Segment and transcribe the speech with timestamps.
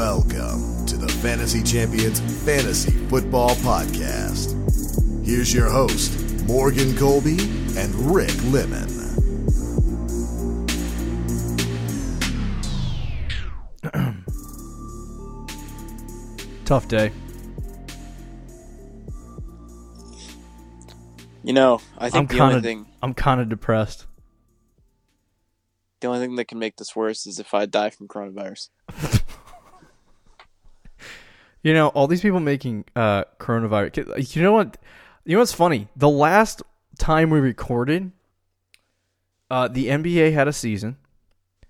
[0.00, 4.56] Welcome to the Fantasy Champions Fantasy Football Podcast.
[5.26, 7.36] Here's your host, Morgan Colby
[7.76, 8.88] and Rick Lemon.
[16.64, 17.12] Tough day.
[21.44, 24.06] You know, I I'm think the kind only thing I'm kind of depressed.
[26.00, 28.70] the only thing that can make this worse is if I die from coronavirus.
[31.62, 34.34] You know, all these people making uh coronavirus.
[34.34, 34.76] You know what?
[35.24, 35.88] You know what's funny?
[35.96, 36.62] The last
[36.98, 38.12] time we recorded,
[39.50, 40.96] uh, the NBA had a season,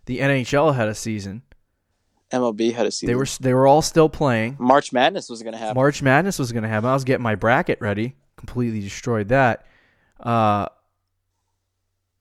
[0.06, 1.42] the NHL had a season.
[2.32, 3.08] MLB had a season.
[3.08, 4.56] They were they were all still playing.
[4.58, 5.74] March Madness was going to happen.
[5.74, 6.88] March Madness was going to happen.
[6.88, 8.14] I was getting my bracket ready.
[8.36, 9.66] Completely destroyed that.
[10.18, 10.66] Uh,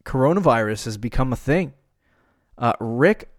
[0.05, 1.73] coronavirus has become a thing.
[2.57, 3.29] Uh, Rick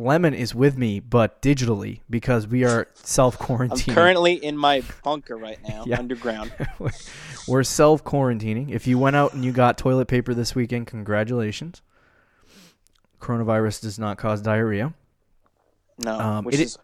[0.00, 3.80] Lemon is with me, but digitally because we are self quarantined.
[3.82, 3.94] Quarantining.
[3.94, 5.98] currently in my bunker right now, Yeah.
[5.98, 6.52] underground.
[7.48, 8.70] We're self quarantining.
[8.70, 11.82] If you went out and you got toilet paper this weekend, congratulations.
[13.20, 14.94] Coronavirus does not cause diarrhea.
[15.98, 16.78] No, Um, which it is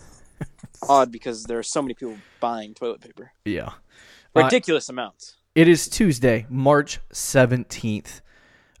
[0.88, 3.32] odd because there are so many people buying toilet paper.
[3.44, 3.72] Yeah.
[4.36, 5.36] Uh, Ridiculous amounts.
[5.56, 8.20] It is Tuesday, March 17th.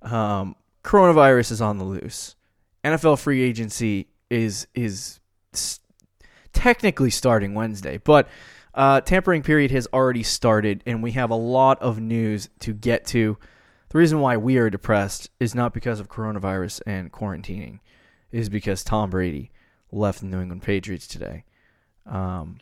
[0.02, 2.36] Um, coronavirus is on the loose.
[2.84, 5.20] NFL free agency is is
[6.52, 8.28] technically starting Wednesday, but
[8.74, 13.06] uh, tampering period has already started, and we have a lot of news to get
[13.06, 13.36] to.
[13.90, 17.80] The reason why we are depressed is not because of coronavirus and quarantining,
[18.30, 19.50] is because Tom Brady
[19.90, 21.44] left the New England Patriots today.
[22.06, 22.58] Um,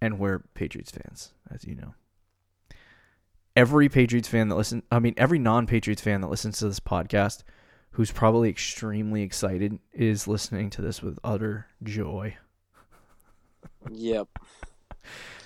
[0.00, 1.94] and we're Patriots fans, as you know.
[3.54, 6.80] Every Patriots fan that listens, I mean, every non Patriots fan that listens to this
[6.80, 7.42] podcast
[7.92, 12.36] who's probably extremely excited is listening to this with utter joy.
[13.90, 14.28] Yep.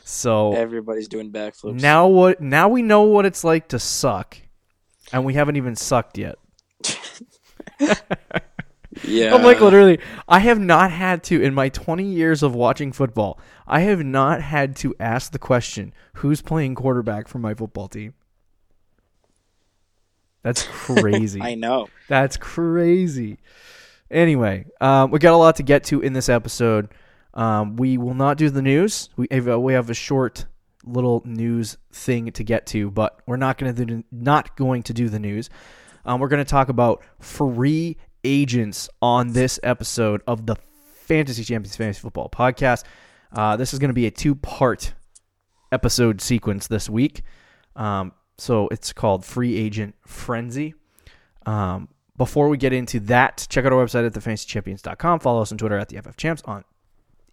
[0.04, 1.80] So Everybody's doing backflips.
[1.80, 4.36] now what now we know what it's like to suck.
[5.12, 6.36] And we haven't even sucked yet.
[9.02, 9.34] yeah.
[9.34, 13.38] I'm like literally, I have not had to in my 20 years of watching football.
[13.66, 18.14] I have not had to ask the question, "Who's playing quarterback for my football team?"
[20.44, 21.40] That's crazy.
[21.42, 21.88] I know.
[22.08, 23.38] That's crazy.
[24.10, 26.90] Anyway, um, we got a lot to get to in this episode.
[27.32, 29.08] Um, we will not do the news.
[29.16, 30.46] We have a, we have a short
[30.84, 34.92] little news thing to get to, but we're not going to do not going to
[34.92, 35.50] do the news.
[36.04, 40.56] Um, we're going to talk about free agents on this episode of the
[41.06, 42.84] Fantasy Champions Fantasy Football Podcast.
[43.32, 44.92] Uh, this is going to be a two part
[45.72, 47.22] episode sequence this week.
[47.74, 50.74] Um, so it's called Free Agent Frenzy.
[51.46, 55.20] Um, before we get into that, check out our website at thefantasychampions.com.
[55.20, 56.64] Follow us on Twitter at the FFChamps, on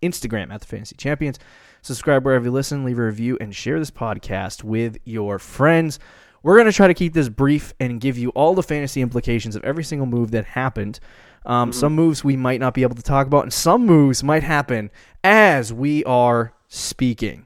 [0.02, 1.38] Instagram at the Fantasy Champions.
[1.82, 6.00] Subscribe wherever you listen, leave a review, and share this podcast with your friends.
[6.44, 9.56] We're going to try to keep this brief and give you all the fantasy implications
[9.56, 11.00] of every single move that happened.
[11.46, 14.44] Um, Some moves we might not be able to talk about, and some moves might
[14.44, 14.92] happen
[15.24, 17.46] as we are speaking.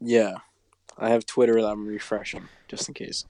[0.00, 0.36] Yeah.
[0.98, 3.24] I have Twitter that I'm refreshing just in case.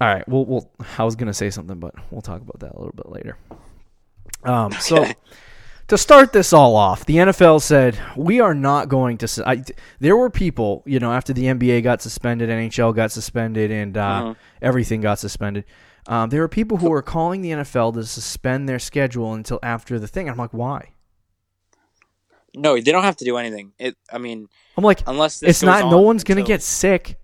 [0.00, 0.26] All right.
[0.28, 0.70] Well, we'll.
[0.98, 3.36] I was gonna say something, but we'll talk about that a little bit later.
[4.44, 4.72] Um.
[4.80, 5.06] So
[5.88, 9.42] to start this all off, the NFL said we are not going to.
[9.46, 9.62] I,
[10.00, 14.22] there were people, you know, after the NBA got suspended, NHL got suspended, and uh,
[14.22, 14.36] Mhm.
[14.62, 15.64] everything got suspended.
[16.08, 19.98] Um, there were people who were calling the NFL to suspend their schedule until after
[20.00, 20.28] the thing.
[20.28, 20.90] I'm like, why?
[22.54, 23.72] No, they don't have to do anything.
[23.78, 23.96] It.
[24.12, 25.90] I mean, I'm like, unless this it's not.
[25.90, 27.18] No on one's gonna get sick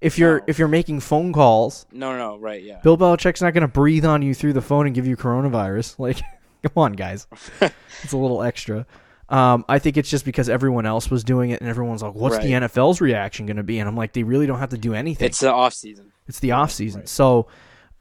[0.00, 0.44] if you're No.
[0.48, 1.86] if you're making phone calls.
[1.92, 2.38] No, no, no.
[2.38, 2.62] Right.
[2.62, 2.80] Yeah.
[2.82, 5.98] Bill Belichick's not going to breathe on you through the phone and give you coronavirus.
[5.98, 6.18] Like,
[6.62, 7.26] come on, guys.
[8.02, 8.86] it's a little extra.
[9.28, 12.38] Um, I think it's just because everyone else was doing it, and everyone's like, "What's
[12.38, 14.92] the NFL's reaction going to be?" And I'm like, they really don't have to do
[14.92, 15.26] anything.
[15.26, 16.12] It's the off season.
[16.26, 17.06] It's the off season.
[17.06, 17.46] So,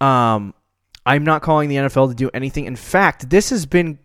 [0.02, 0.54] um,
[1.06, 2.66] I'm not calling the NFL to do anything.
[2.66, 4.00] In fact, this has been,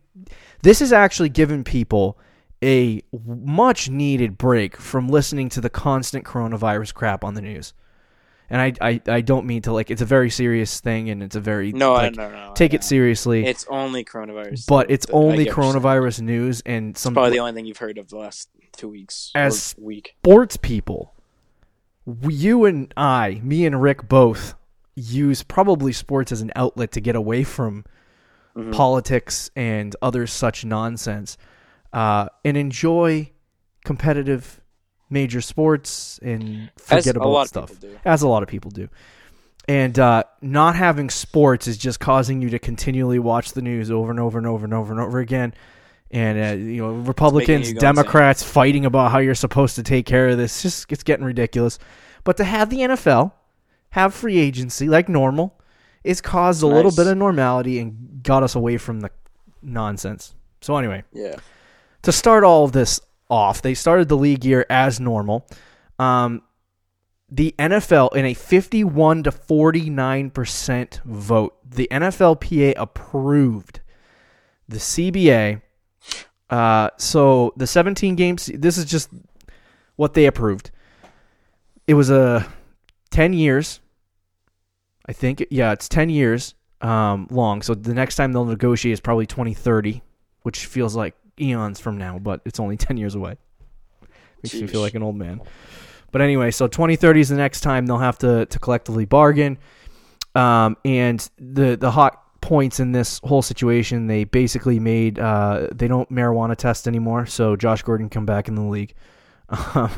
[0.62, 2.18] this has actually given people
[2.64, 7.74] a much needed break from listening to the constant coronavirus crap on the news.
[8.50, 11.34] And I, I, I don't mean to like it's a very serious thing and it's
[11.36, 12.52] a very No, like, no, no.
[12.54, 12.76] take no.
[12.76, 13.44] it seriously.
[13.46, 14.66] It's only coronavirus.
[14.66, 15.82] but it's only get what you're saying.
[15.82, 18.88] coronavirus news and It's some probably the only thing you've heard of the last two
[18.88, 20.16] weeks As- or week.
[20.22, 21.14] sports people.
[22.28, 24.54] You and I, me and Rick both
[24.94, 27.84] use probably sports as an outlet to get away from
[28.56, 28.72] Mhm.
[28.72, 31.36] politics and other such nonsense
[31.94, 33.30] uh, and enjoy
[33.84, 34.60] competitive
[35.08, 37.70] major sports and forget about stuff
[38.04, 38.88] as a lot of people do
[39.66, 44.10] and uh, not having sports is just causing you to continually watch the news over
[44.10, 45.54] and over and over and over and over again.
[46.10, 50.28] And uh, you know, Republicans, you Democrats fighting about how you're supposed to take care
[50.28, 50.62] of this.
[50.62, 51.78] Just it's getting ridiculous.
[52.24, 53.32] But to have the NFL
[53.90, 55.58] have free agency like normal,
[56.04, 59.10] it's caused a little bit of normality and got us away from the
[59.62, 60.34] nonsense.
[60.60, 61.36] So anyway, Yeah.
[62.04, 65.46] To start all of this off, they started the league year as normal.
[65.98, 66.42] Um,
[67.30, 73.80] the NFL in a 51 to 49 percent vote, the NFLPA approved
[74.68, 75.62] the CBA.
[76.50, 78.50] Uh, so the 17 games.
[78.54, 79.10] This is just
[79.96, 80.70] what they approved.
[81.86, 82.46] It was a
[83.10, 83.80] 10 years.
[85.06, 87.62] I think yeah, it's 10 years um, long.
[87.62, 90.02] So the next time they'll negotiate is probably 2030,
[90.42, 93.36] which feels like eons from now, but it's only 10 years away.
[94.42, 95.40] Makes me feel like an old man.
[96.12, 99.58] But anyway, so 2030 is the next time they'll have to, to collectively bargain.
[100.34, 105.88] Um, and the the hot points in this whole situation, they basically made uh, they
[105.88, 108.94] don't marijuana test anymore, so Josh Gordon come back in the league.
[109.74, 109.90] Um,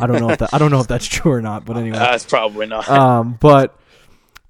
[0.00, 1.96] I don't know if that I don't know if that's true or not, but anyway.
[1.98, 2.86] That's probably not.
[2.90, 3.78] Um, but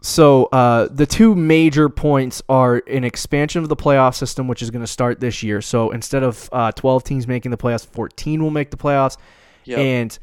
[0.03, 4.71] so uh, the two major points are an expansion of the playoff system, which is
[4.71, 5.61] going to start this year.
[5.63, 9.17] So instead of uh, 12 teams making the playoffs, 14 will make the playoffs,
[9.65, 9.79] Yep.
[9.79, 10.19] and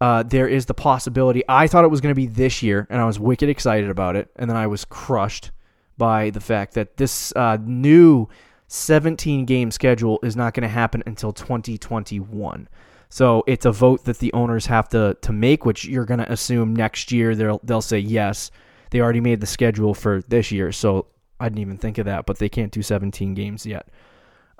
[0.00, 1.42] uh, there is the possibility.
[1.48, 4.16] I thought it was going to be this year, and I was wicked excited about
[4.16, 5.50] it, and then I was crushed
[5.98, 8.28] by the fact that this uh, new
[8.68, 12.68] 17 game schedule is not going to happen until 2021.
[13.08, 16.30] So it's a vote that the owners have to to make, which you're going to
[16.32, 18.50] assume next year they'll they'll say yes.
[18.94, 21.08] They already made the schedule for this year, so
[21.40, 23.88] I didn't even think of that, but they can't do 17 games yet.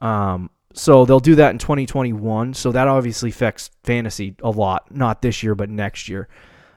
[0.01, 2.55] Um, so they'll do that in 2021.
[2.55, 6.27] So that obviously affects fantasy a lot, not this year, but next year.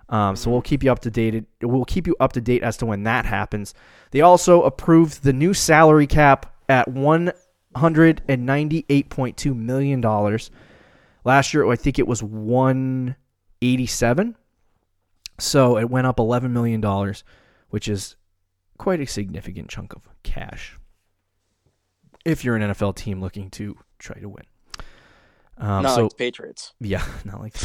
[0.09, 1.45] Um, so we'll keep you up to date.
[1.63, 3.73] We'll keep you up to date as to when that happens.
[4.11, 10.51] They also approved the new salary cap at 198.2 million dollars.
[11.23, 14.35] Last year, I think it was 187.
[15.39, 17.23] So it went up 11 million dollars,
[17.69, 18.15] which is
[18.77, 20.77] quite a significant chunk of cash.
[22.25, 24.43] If you're an NFL team looking to try to win.
[25.59, 26.73] Um, not so like the Patriots.
[26.79, 27.55] yeah, not like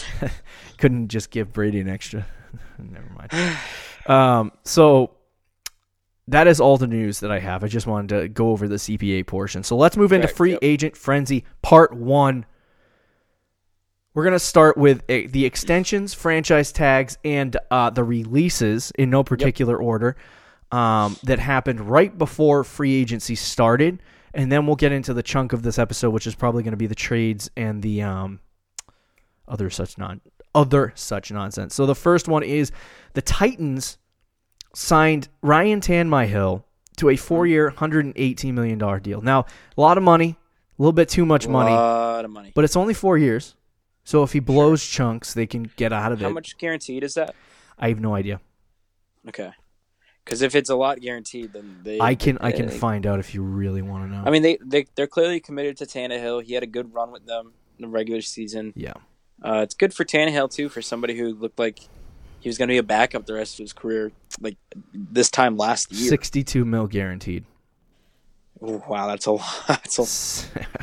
[0.78, 2.26] couldn't just give Brady an extra.
[2.78, 3.58] Never mind.
[4.06, 5.16] Um, so
[6.28, 7.64] that is all the news that I have.
[7.64, 9.62] I just wanted to go over the CBA portion.
[9.62, 10.58] So let's move into Correct, free yep.
[10.62, 12.44] agent frenzy part one.
[14.14, 19.24] We're gonna start with uh, the extensions, franchise tags, and uh, the releases in no
[19.24, 20.16] particular order
[20.70, 24.00] um, that happened right before free agency started,
[24.32, 26.76] and then we'll get into the chunk of this episode, which is probably going to
[26.76, 28.38] be the trades and the um,
[29.48, 30.20] other such non
[30.54, 31.74] other such nonsense.
[31.74, 32.70] So the first one is
[33.14, 33.98] the Titans
[34.74, 36.62] signed Ryan Tannehill
[36.98, 39.20] to a four-year, hundred and eighteen million dollar deal.
[39.22, 39.46] Now,
[39.76, 40.36] a lot of money,
[40.78, 42.52] a little bit too much money, lot of money.
[42.54, 43.56] but it's only four years.
[44.04, 46.28] So if he blows chunks, they can get out of How it.
[46.28, 47.34] How much guaranteed is that?
[47.78, 48.40] I have no idea.
[49.28, 49.52] Okay.
[50.24, 52.00] Because if it's a lot guaranteed, then they.
[52.00, 54.22] I can I can they- find out if you really want to know.
[54.24, 56.42] I mean, they they they're clearly committed to Tannehill.
[56.44, 58.72] He had a good run with them in the regular season.
[58.76, 58.92] yeah,
[59.42, 61.80] Uh, it's good for Tannehill too, for somebody who looked like
[62.40, 64.56] he was going to be a backup the rest of his career, like
[64.94, 66.08] this time last year.
[66.08, 67.44] sixty-two mil guaranteed.
[68.62, 69.64] Ooh, wow, that's a lot.
[69.68, 70.60] That's a,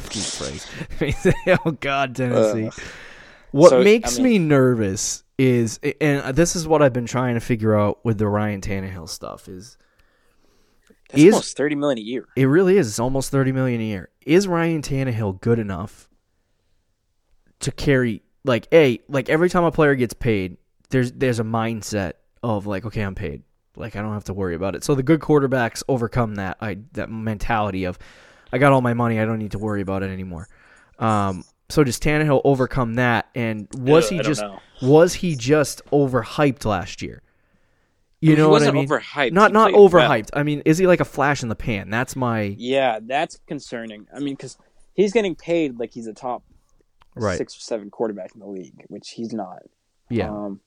[0.99, 1.27] price.
[1.65, 2.67] oh God, Tennessee.
[2.67, 2.83] Ugh.
[3.51, 7.33] What So, I makes mean- me nervous is, and this is what I've been trying
[7.35, 9.77] to figure out with the Ryan Tannehill stuff is
[11.09, 12.25] that's Is- almost thirty million a year.
[12.35, 12.87] it really is.
[12.87, 14.09] It's almost thirty million a year.
[14.25, 16.07] Is Ryan Tannehill good enough
[17.61, 20.57] to carry like a like every time a player gets paid,
[20.89, 23.43] there's there's a mindset of like okay, I'm paid.
[23.75, 24.83] Like I don't have to worry about it.
[24.83, 27.97] So the good quarterbacks overcome that I that mentality of
[28.53, 30.47] I got all my money, I don't need to worry about it anymore.
[30.99, 33.29] Um, so does Tannehill overcome that?
[33.35, 34.59] And was Ugh, he just know.
[34.81, 37.21] was he just overhyped last year?
[38.19, 38.87] You He know what I wasn't mean?
[38.87, 39.31] overhyped.
[39.31, 39.89] Not He not played well.
[40.09, 40.29] overhyped.
[40.33, 41.89] I mean, is he like a flash in the pan?
[41.89, 44.07] That's my Yeah, that's concerning.
[44.15, 44.57] I mean, because
[44.93, 46.43] he's getting paid like he's a top
[47.15, 47.37] Right.
[47.37, 49.63] six or seven quarterback in the league, which he's not.
[50.09, 50.29] yeah.
[50.29, 50.59] Um,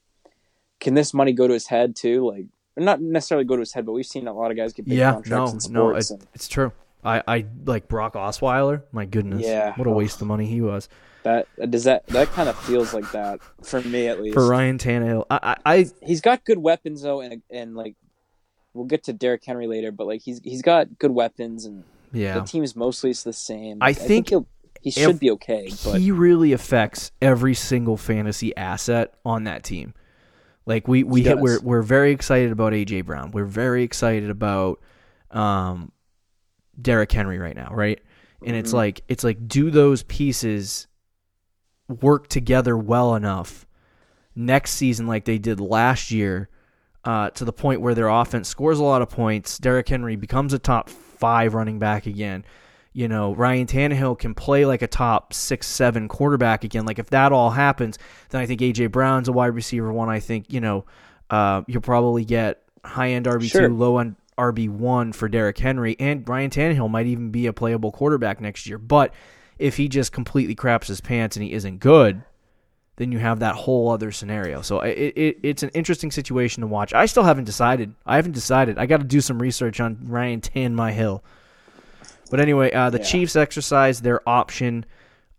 [0.80, 2.28] can this money go to his head too?
[2.28, 2.46] Like,
[2.76, 4.98] not necessarily go to his head, but we've seen a lot of guys get big
[4.98, 6.72] Yeah, contracts no, in no, it, and it's true.
[7.04, 8.82] I, I like Brock Osweiler.
[8.92, 9.74] My goodness, Yeah.
[9.76, 10.88] what a waste of money he was
[11.24, 14.34] that does that that kind of feels like that for me at least.
[14.34, 15.24] for Ryan Tannehill.
[15.30, 17.96] I, I, I He's got good weapons though, and and like
[18.74, 21.82] we'll get to Derrick Henry later, but like he's he's got good weapons, and
[22.12, 23.78] yeah, the team is mostly the same.
[23.80, 24.46] I think he'll,
[24.80, 29.94] he should be okay, but he really affects every single fantasy asset on that team.
[30.66, 33.30] Like we we hit, we're we're very excited about AJ Brown.
[33.30, 34.80] We're very excited about
[35.30, 35.90] um
[36.80, 38.00] Derrick Henry right now, right?
[38.44, 38.74] And it's Mhm.
[38.74, 40.86] like it's like do those pieces
[41.88, 43.66] work together well enough
[44.34, 46.48] next season like they did last year
[47.04, 49.58] uh, to the point where their offense scores a lot of points.
[49.58, 52.44] Derrick Henry becomes a top five running back again.
[52.94, 56.86] You know, Ryan Tannehill can play like a top six, seven quarterback again.
[56.86, 57.98] Like if that all happens,
[58.30, 60.08] then I think AJ Brown's a wide receiver one.
[60.08, 60.84] I think you know
[61.30, 63.68] uh, you'll probably get high end RB Sure.
[63.68, 67.52] two, low end RB one for Derrick Henry, and Brian Tannehill might even be a
[67.52, 68.78] playable quarterback next year.
[68.78, 69.14] But
[69.58, 72.22] if he just completely craps his pants and he isn't good,
[72.96, 74.62] then you have that whole other scenario.
[74.62, 76.92] So it, it it's an interesting situation to watch.
[76.94, 77.94] I still haven't decided.
[78.06, 78.78] I haven't decided.
[78.78, 81.24] I got to do some research on Ryan Tan My Hill.
[82.30, 83.04] But anyway, uh, the Yeah.
[83.04, 84.86] Chiefs exercised their option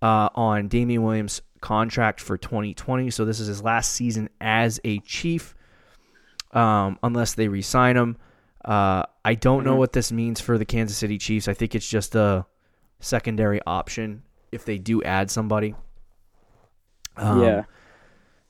[0.01, 3.09] uh, on Damien Williams' contract for 2020.
[3.09, 5.55] So this is his last season as a Chief,
[6.51, 8.17] um, unless they re-sign him.
[8.65, 9.79] Uh, I don't know Mhm.
[9.79, 11.47] what this means for the Kansas City Chiefs.
[11.47, 12.45] I think it's just a
[12.99, 15.75] secondary option if they do add somebody.
[17.17, 17.63] Um, yeah.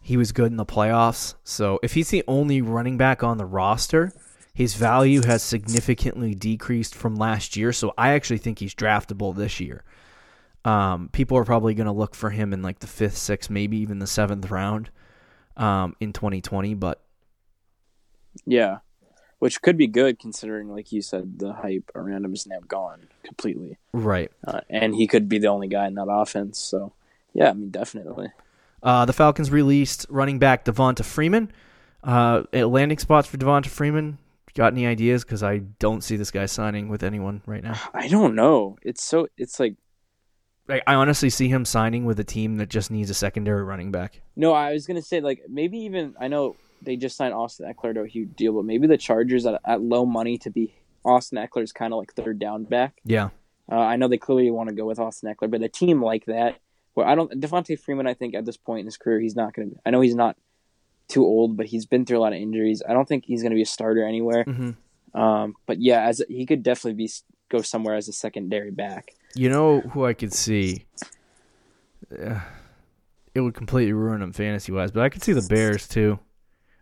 [0.02, 1.34] he was good in the playoffs.
[1.44, 4.14] So if he's the only running back on the roster,
[4.54, 7.74] his value has significantly decreased from last year.
[7.74, 9.84] So I actually think he's draftable this year.
[10.64, 13.78] Um, people are probably going to look for him in like the fifth, sixth, maybe
[13.78, 14.92] even the seventh round
[15.58, 16.74] um, in 2020.
[16.76, 17.02] But
[18.46, 18.78] Yeah.
[19.46, 23.10] Which could be good considering, like you said, the hype around him is now gone
[23.24, 23.78] completely.
[23.94, 26.58] right, Uh, and he could be the only guy in that offense.
[26.58, 26.94] So,
[27.32, 28.30] yeah, I mean, definitely.
[28.82, 31.52] uh, the Falcons released running back Devonta Freeman.
[32.04, 34.18] Uh, landing spots for Devonta Freeman.
[34.56, 35.24] Got any ideas?
[35.24, 37.80] Because I don't see this guy signing with anyone right now.
[37.94, 38.78] I don't know.
[38.82, 39.76] It's so, it's like,
[40.68, 43.92] Like, I honestly see him signing with a team that just needs a secondary running
[43.92, 44.22] back.
[44.36, 46.56] no, I was going to say, like, maybe even, I know
[46.86, 49.82] they just signed Austin Ekeler to a huge deal, but maybe the Chargers at, at
[49.82, 50.74] low money to be
[51.04, 53.00] Austin Ekeler's kind of like third down back.
[53.04, 53.30] Yeah.
[53.72, 56.26] Uh, I know they clearly want to go with Austin Ekeler, but a team like
[56.26, 56.60] that,
[56.94, 59.54] where I don't Devonta Freeman, I think at this point in his career, he's not
[59.54, 59.76] going to.
[59.86, 60.38] I know he's not
[61.08, 62.82] too old, but he's been through a lot of injuries.
[62.88, 64.46] I don't think he's going to be a starter anywhere.
[64.46, 65.20] Mm-hmm.
[65.20, 67.12] Um, but yeah, as he could definitely be
[67.50, 69.14] go somewhere as a secondary back.
[69.36, 70.86] You know who I could see?
[72.12, 72.40] Uh,
[73.34, 76.20] it would completely ruin him fantasy wise, but I could see the Bears too.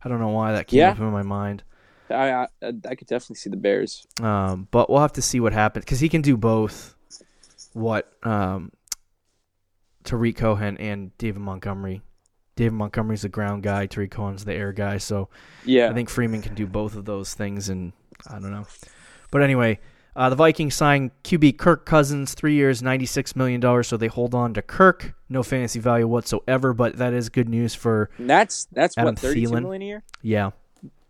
[0.03, 0.91] I don't know why that came Yeah.
[0.91, 1.63] up in my mind.
[2.09, 4.05] I, I I could definitely see the Bears.
[4.21, 6.95] Um, but we'll have to see what happens because he can do both.
[7.73, 8.71] What um,
[10.03, 12.01] Tarik Cohen and David Montgomery.
[12.55, 13.87] David Montgomery's the ground guy.
[13.87, 14.97] Tarik Cohen's the air guy.
[14.97, 15.29] So
[15.65, 17.93] Yeah, I think Freeman can do both of those things, and
[18.27, 18.67] I don't know.
[19.31, 19.79] But anyway,
[20.15, 23.87] uh, the Vikings signed QB Kirk Cousins, three years, ninety-six million dollars.
[23.87, 25.13] So they hold on to Kirk.
[25.29, 29.19] No fantasy value whatsoever, but that is good news for And that's that's Adam what
[29.19, 29.61] thirty two Thielen.
[29.63, 30.03] million a year.
[30.21, 30.51] yeah.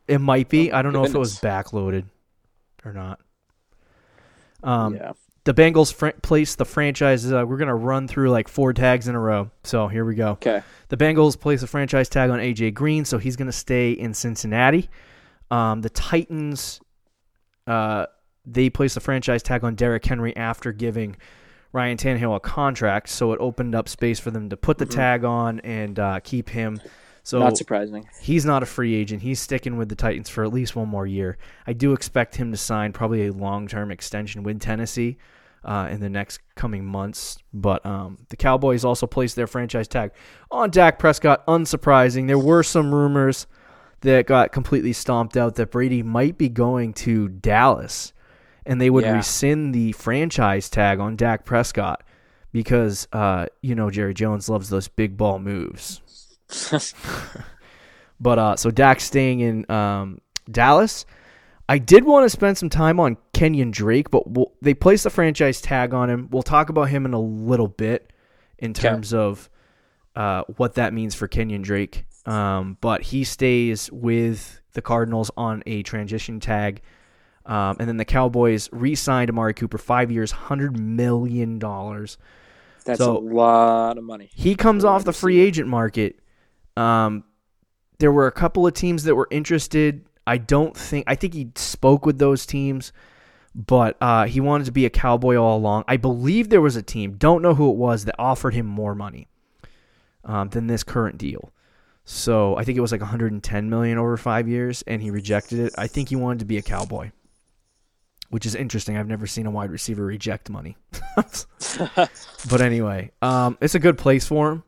[0.08, 0.72] It might be.
[0.72, 2.04] Oh, I don't know if it was backloaded
[2.84, 3.20] or not.
[4.62, 5.14] Um, yeah,
[5.46, 7.32] the Bengals fr- placed the franchise.
[7.32, 9.50] Uh, we're gonna run through like four tags in a row.
[9.64, 10.32] So here we go.
[10.32, 10.62] okay.
[10.90, 14.14] The Bengals place a franchise tag on AJ Green, so he's going to stay in
[14.14, 14.90] Cincinnati.
[15.50, 16.80] Um, the Titans,
[17.66, 18.06] uh,
[18.46, 21.16] they placed a franchise tag on Derrick Henry after giving
[21.72, 24.92] Ryan Tannehill a contract, so it opened up space for them to put the Mhm.
[24.96, 26.80] tag on and uh, keep him.
[27.24, 28.08] So Not surprising.
[28.22, 29.22] he's not a free agent.
[29.22, 31.38] He's sticking with the Titans for at least one more year.
[31.66, 35.18] I do expect him to sign probably a long-term extension with Tennessee
[35.64, 37.38] uh, in the next coming months.
[37.54, 40.12] But um, the Cowboys also placed their franchise tag
[40.52, 41.48] on Dak Prescott.
[41.48, 42.28] Unsurprising.
[42.28, 43.48] There were some rumors
[44.02, 48.12] that got completely stomped out that Brady might be going to Dallas,
[48.66, 49.16] and they would Yeah.
[49.18, 52.04] rescind the franchise tag on Dak Prescott
[52.52, 56.02] because uh, you know Jerry Jones loves those big ball moves.
[58.20, 61.06] But uh, so Dak's staying in um, Dallas.
[61.68, 65.10] I did want to spend some time on Kenyan Drake, but we'll, they placed the
[65.10, 66.30] franchise tag on him.
[66.32, 68.14] We'll talk about him in a little bit
[68.60, 68.82] in Okay.
[68.90, 69.50] terms of
[70.16, 72.06] uh, what that means for Kenyan Drake.
[72.26, 76.82] Um, but he stays with the Cardinals on a transition tag.
[77.46, 82.18] Um, and then the Cowboys re-signed Amari Cooper, five years, hundred million dollars.
[82.86, 84.30] That's So- a lot of money.
[84.34, 86.20] He comes off the free agent market.
[86.78, 87.24] Um,
[88.00, 90.06] there were a couple of teams that were interested.
[90.26, 92.92] I don't think I think he spoke with those teams,
[93.54, 95.84] but uh, he wanted to be a cowboy all along.
[95.88, 98.96] I believe there was a team, don't know who it was, that offered him more
[98.96, 99.28] money
[100.24, 101.52] um, than this current deal.
[102.06, 105.74] So I think it was like 110 million over five years, and he rejected it.
[105.78, 107.12] I think he wanted to be a cowboy,
[108.34, 108.98] which is interesting.
[108.98, 110.76] I've never seen a wide receiver reject money.
[111.16, 114.64] but anyway, um, it's a good place for him.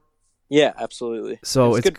[0.50, 1.40] yeah, absolutely.
[1.44, 1.98] So it's, good.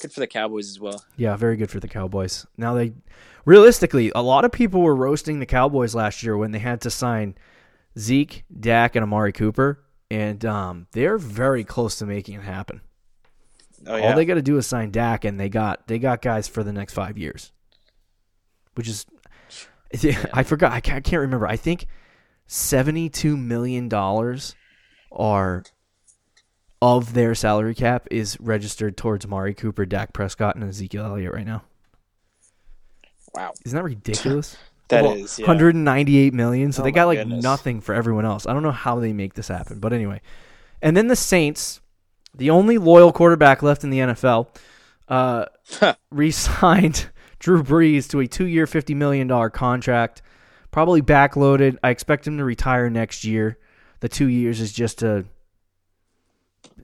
[0.00, 1.04] Good for the Cowboys as well.
[1.16, 2.44] Yeah, very good for the Cowboys.
[2.56, 2.92] Now they
[3.44, 6.90] realistically, a lot of people were roasting the Cowboys last year when they had to
[6.90, 7.36] sign
[7.96, 12.80] Zeke, Dak, and Amari Cooper, and um, they're very close to making it happen.
[13.86, 14.08] Oh yeah.
[14.08, 16.64] All they got to do is sign Dak, and they got they got guys for
[16.64, 17.52] the next five years,
[18.74, 19.06] which is
[20.32, 21.46] I forgot I can't, I can't remember.
[21.46, 21.86] I think
[22.46, 24.54] seventy two million dollars
[25.12, 25.64] are
[26.82, 31.46] of their salary cap is registered towards Mari Cooper, Dak Prescott, and Ezekiel Elliott right
[31.46, 31.62] now.
[33.34, 33.52] wow.
[33.64, 34.56] Isn't that ridiculous?
[34.88, 35.46] That Well, is, yeah.
[35.46, 36.70] 198 million.
[36.70, 37.42] So Oh they got like goodness.
[37.42, 38.46] nothing for everyone else.
[38.46, 40.20] I don't know how they make this happen, but anyway.
[40.82, 41.80] And then the Saints,
[42.34, 44.48] the only loyal quarterback left in the NFL,
[45.08, 45.46] uh,
[46.10, 47.08] re-signed
[47.44, 50.22] Drew Brees to a two-year, fifty million dollar contract.
[50.70, 51.76] Probably backloaded.
[51.82, 53.58] I expect him to retire next year.
[54.00, 55.26] The two years is just to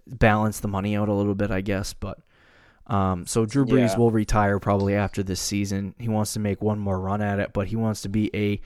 [0.07, 1.95] balance the money out a little bit, I guess.
[1.95, 2.19] But
[2.87, 3.97] um, so Drew Brees Yeah.
[3.97, 5.95] will retire probably after this season.
[5.99, 8.61] He wants to make one more run at it, but he wants to be a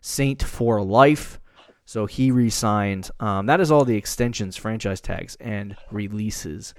[0.00, 1.40] Saint for life.
[1.84, 3.10] So he re-signed.
[3.18, 6.74] Um, that is all the extensions, franchise tags, and releases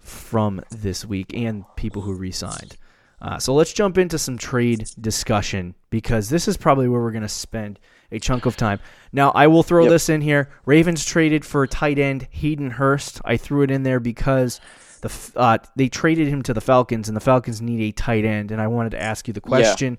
[0.00, 2.78] from this week, and people who re-signed.
[3.22, 7.22] Uh, so let's jump into some trade discussion because this is probably where we're going
[7.22, 7.78] to spend
[8.10, 8.80] a chunk of time.
[9.12, 9.90] Now, I will throw Yep.
[9.90, 10.50] this in here.
[10.66, 13.20] Ravens traded for tight end Hayden Hurst.
[13.24, 14.60] I threw it in there because
[15.02, 18.50] the uh, they traded him to the Falcons, and the Falcons need a tight end.
[18.50, 19.98] And I wanted to ask you the question: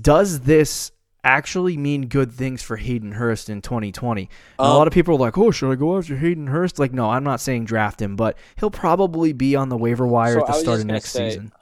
[0.00, 0.92] Does this
[1.22, 4.22] actually mean good things for Hayden Hurst in 2020?
[4.22, 4.28] And
[4.58, 6.92] a Um, lot of people are like, "Oh, should I go after Hayden Hurst?" Like,
[6.92, 10.40] no, I'm not saying draft him, but he'll probably be on the waiver wire So
[10.40, 11.52] at the start of next say- season.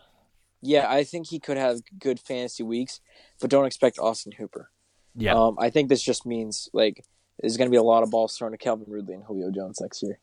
[0.60, 3.00] Yeah, I think he could have good fantasy weeks,
[3.40, 4.70] but don't expect Austin Hooper.
[5.14, 5.34] Yeah.
[5.34, 7.04] Um, I think this just means like
[7.40, 9.80] there's going to be a lot of balls thrown to Calvin Ridley and Julio Jones
[9.80, 10.18] next year.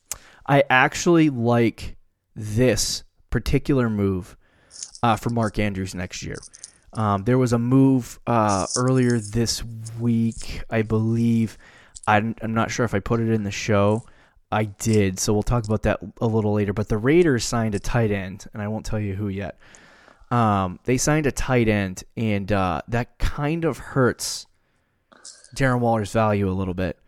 [0.46, 1.96] I actually like
[2.36, 4.36] this particular move
[5.02, 6.38] uh, for Mark Andrews next year.
[6.94, 9.64] Um, there was a move uh, earlier this
[10.00, 11.58] week, I believe.
[12.08, 14.06] I'm, I'm not sure if I put it in the show.
[14.52, 16.72] I did, so we'll talk about that a little later.
[16.72, 19.58] But the Raiders signed a tight end, and I won't tell you who yet.
[20.36, 24.48] Um, they signed a tight end, and uh, that kind of hurts
[25.56, 27.00] Darren Waller's value a little bit.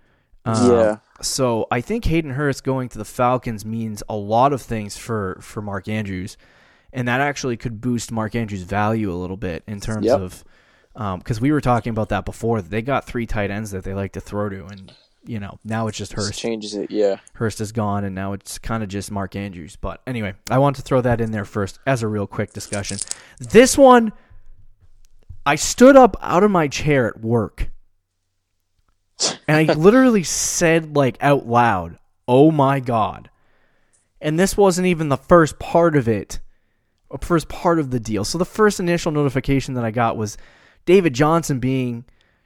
[0.46, 0.98] Um, Yeah.
[1.22, 5.38] So I think Hayden Hurst going to the Falcons means a lot of things for
[5.42, 6.38] for Mark Andrews,
[6.94, 10.20] and that actually could boost Mark Andrews' value a little bit in terms Yep.
[10.20, 10.44] of
[11.20, 12.62] because we were talking about that before.
[12.62, 14.94] They got three tight ends that they like to throw to, and
[15.28, 16.40] you know now it's just Hurst.
[16.40, 16.90] changes it.
[16.90, 17.18] Yeah.
[17.34, 19.76] Hurst is gone, and now it's kind of just Mark Andrews.
[19.76, 22.98] But anyway, I want to throw that in there first as a real quick discussion.
[23.40, 24.14] This one,
[25.46, 27.70] I stood up out of my chair at work,
[29.48, 33.30] and I literally said like out loud, "Oh my god!"
[34.22, 36.40] And this wasn't even the first part of it,
[37.10, 38.24] or first part of the deal.
[38.24, 40.38] So the first initial notification that I got was
[40.86, 42.06] David Johnson being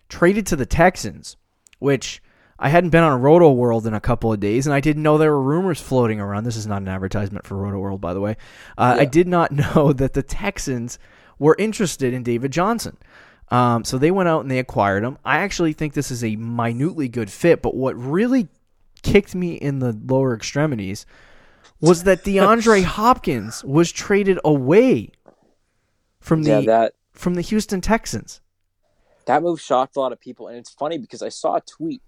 [0.09, 1.37] traded to the Texans,
[1.79, 2.21] which
[2.61, 5.17] I hadn't been on a Rotoworld in a couple of days, and I didn't know
[5.17, 6.43] there were rumors floating around.
[6.43, 8.37] This is not an advertisement for Rotoworld, by the way.
[8.77, 10.99] Uh, I did not know that the Texans
[11.39, 12.97] were interested in David Johnson.
[13.49, 15.17] Um, so they went out and they acquired him.
[15.25, 18.47] I actually think this is a minutely good fit, but what really
[19.01, 21.07] kicked me in the lower extremities
[21.79, 25.09] was that DeAndre Hopkins was traded away
[26.19, 28.39] from the Yeah, that from the Houston Texans.
[29.25, 32.03] that move shocked a lot of people, and it's funny because I saw a tweet.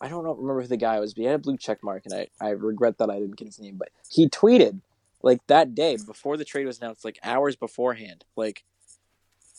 [0.00, 2.04] I don't know, remember who the guy was, but he had a blue check mark,
[2.04, 3.76] and I, I regret that I didn't get his name.
[3.76, 4.80] But he tweeted
[5.22, 8.24] like that day before the trade was announced, like hours beforehand.
[8.36, 8.64] Like,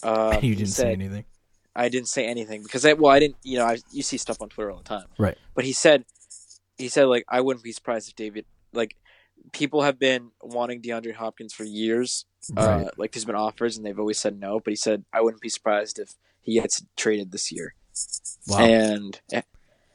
[0.02, 1.26] uh, you didn't say anything.
[1.76, 4.42] I didn't say anything because I well I didn't you know I you see stuff
[4.42, 5.06] on Twitter all the time.
[5.18, 5.38] Right.
[5.56, 6.06] But he said
[6.78, 8.96] he said like I wouldn't be surprised if David like
[9.54, 12.26] people have been wanting DeAndre Hopkins for years.
[12.54, 12.86] Right.
[12.86, 15.42] Uh, like there's been offers and they've always said no, but he said I wouldn't
[15.42, 17.76] be surprised if he gets traded this year.
[18.48, 18.60] Wow.
[18.60, 19.22] And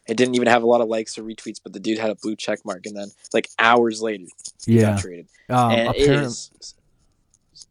[0.07, 2.11] it it didn't even have a lot of likes or retweets, but the dude had
[2.11, 4.27] a blue check mark and then like hours later
[4.67, 4.93] yeah.
[4.93, 5.27] got traded.
[5.49, 6.75] Um, and it apparent- is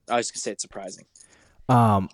[0.09, 1.05] I was gonna say it's surprising.
[1.69, 2.09] Um,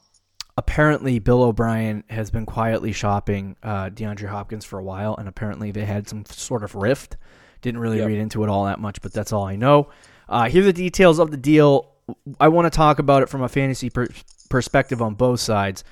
[0.58, 5.72] apparently, Bill O'Brien has been quietly shopping uh, DeAndre Hopkins for a while, and apparently
[5.72, 7.18] they had some sort of rift.
[7.62, 8.08] Didn't really Yep.
[8.08, 9.90] read into it all that much, but that's all I know.
[10.30, 11.92] Uh, here are the details of the deal.
[12.40, 14.08] I want to talk about it from a fantasy per-
[14.50, 15.84] perspective on both sides.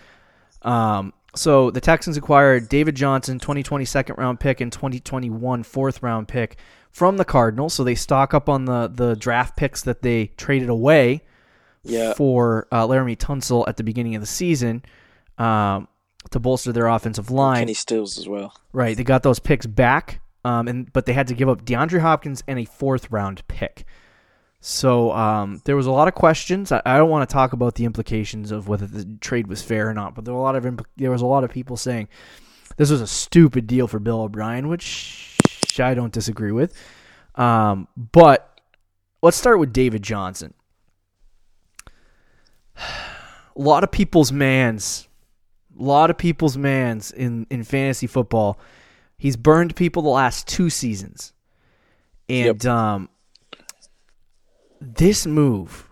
[0.62, 6.28] Um, so the Texans acquired David Johnson, 2020 second round pick and 2021 fourth round
[6.28, 6.58] pick
[6.92, 7.74] from the Cardinals.
[7.74, 11.22] So they stock up on the the draft picks that they traded away
[11.84, 12.14] Yeah.
[12.14, 14.84] for uh, Laremy Tunsil at the beginning of the season
[15.38, 15.88] um,
[16.32, 17.60] to bolster their offensive line.
[17.62, 18.54] Kenny Stills as well.
[18.74, 22.00] Right, they got those picks back, um, and but they had to give up DeAndre
[22.00, 23.86] Hopkins and a fourth round pick.
[24.60, 26.72] So um, there was a lot of questions.
[26.72, 29.90] I, I don't want to talk about the implications of whether the trade was fair
[29.90, 31.78] or not, but there were a lot of impl- there was a lot of people
[31.78, 32.08] saying
[32.78, 35.38] this was a stupid deal for Bill O'Brien, which
[35.80, 36.74] I don't disagree with.
[37.36, 38.60] Um, but
[39.22, 40.54] let's start with David Johnson.
[42.80, 45.08] A lot of people's mans,
[45.80, 48.60] a lot of people's mans in in fantasy football.
[49.18, 51.34] He's burned people the last two seasons,
[52.30, 53.10] and um,
[54.82, 55.90] this move,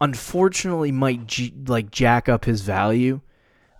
[0.00, 3.20] unfortunately, might g- like jack up his value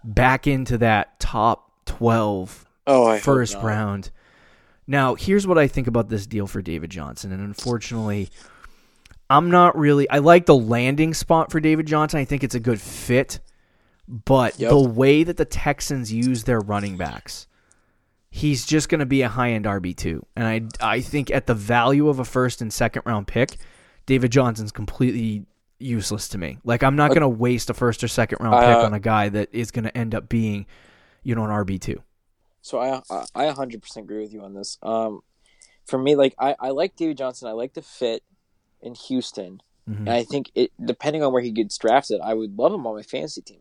[0.04, 4.10] back into that top twelve Oh, I hope first round.
[4.86, 8.28] Now, here's what I think about this deal for David Johnson, and unfortunately,
[9.30, 10.10] I'm not really.
[10.10, 12.18] I like the landing spot for David Johnson.
[12.18, 13.38] I think it's a good fit,
[14.08, 14.70] but Yep.
[14.70, 17.46] the way that the Texans use their running backs,
[18.30, 20.46] he's just going to be a high end RB two, and
[20.80, 23.56] I I think at the value of a first and second round pick,
[24.06, 25.46] David Johnson's completely
[25.78, 26.58] useless to me.
[26.64, 29.00] Like I'm not going to waste a first or second round pick Uh, on a
[29.00, 30.66] guy that is going to end up being,
[31.22, 32.02] you know, an RB two.
[32.60, 34.78] So I I- I 100% agree with you on this.
[34.82, 35.20] Um,
[35.86, 37.48] for me, like I, I like David Johnson.
[37.48, 38.22] I like the fit
[38.80, 39.60] in Houston,
[39.90, 39.98] Mhm.
[39.98, 42.94] and I think it depending on where he gets drafted, I would love him on
[42.94, 43.60] my fantasy team.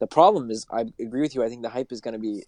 [0.00, 1.44] The problem is, I agree with you.
[1.44, 2.44] I think the hype is going to be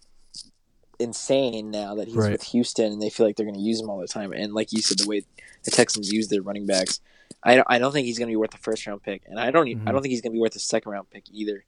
[1.03, 2.31] insane now that he's Right.
[2.31, 4.33] with Houston, and they feel like they're going to use him all the time.
[4.33, 5.21] And like you said, the way
[5.63, 6.99] the Texans use their running backs,
[7.43, 9.39] I don't, I don't think he's going to be worth the first round pick, and
[9.39, 9.87] I don't Mhm.
[9.87, 11.63] I don't think he's going to be worth the second round pick either.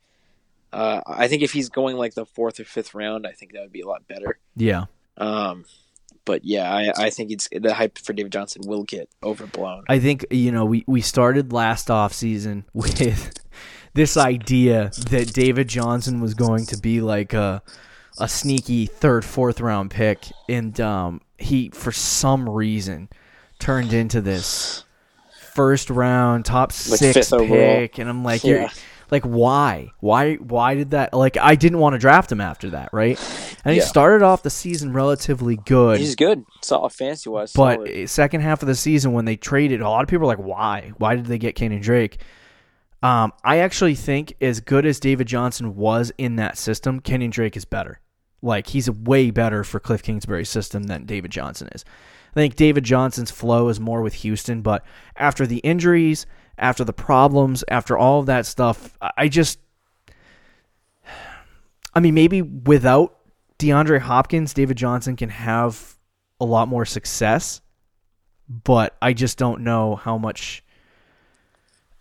[0.74, 3.62] Uh, I think if he's going like the fourth or fifth round, I think that
[3.62, 4.40] would be a lot better.
[4.56, 4.86] Yeah.
[5.18, 5.64] Um,
[6.26, 9.84] but yeah, I, I think it's the hype for David Johnson will get overblown.
[9.88, 13.32] I think you know we we started last off season with
[13.94, 17.62] this idea that David Johnson was going to be like a
[18.20, 23.10] a sneaky third fourth round pick and um he for some reason
[23.60, 24.84] turned into this
[25.54, 27.50] first round top Like 6 fifth overall.
[27.50, 28.70] pick and I'm like Yeah.
[29.12, 32.90] like why why why did that like I didn't want to draft him after that
[32.94, 33.20] right
[33.66, 37.52] and he started off the season relatively good He's good, solid fantasy wise.
[37.54, 38.10] but solid.
[38.10, 40.92] second half of the season when they traded, a lot of people are like, "Why?
[41.00, 42.20] Why did they get Kenyan Drake?"
[43.02, 47.58] Um, I actually think as good as David Johnson was in that system, Kenyan Drake
[47.58, 48.00] is better.
[48.46, 51.84] Like he's way better for Cliff Kingsbury's system than David Johnson is.
[52.32, 56.26] I think David Johnson's flow is more with Houston, but after the injuries,
[56.58, 59.60] after the problems, after all of that stuff, I- just
[61.94, 63.18] I mean, maybe without
[63.58, 65.98] DeAndre Hopkins, David Johnson can have
[66.42, 67.62] a lot more success,
[68.50, 70.62] but I just don't know how much.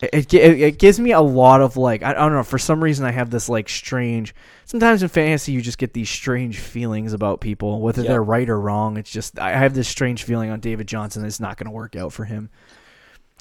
[0.03, 2.83] It, it, it gives me a lot of like I, I don't know for some
[2.83, 7.13] reason I have this like strange sometimes in fantasy you just get these strange feelings
[7.13, 8.09] about people whether Yeah.
[8.11, 11.39] they're right or wrong it's just I have this strange feeling on David Johnson it's
[11.41, 12.51] not going to work out for him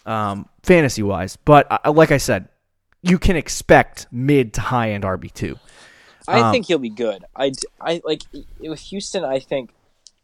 [0.06, 2.48] um, fantasy wise but uh, like I said
[3.02, 5.58] you can expect mid to high end RB two
[6.28, 7.26] I um, think he'll be good.
[7.36, 8.22] I I like
[8.60, 9.26] with Houston.
[9.26, 9.72] I think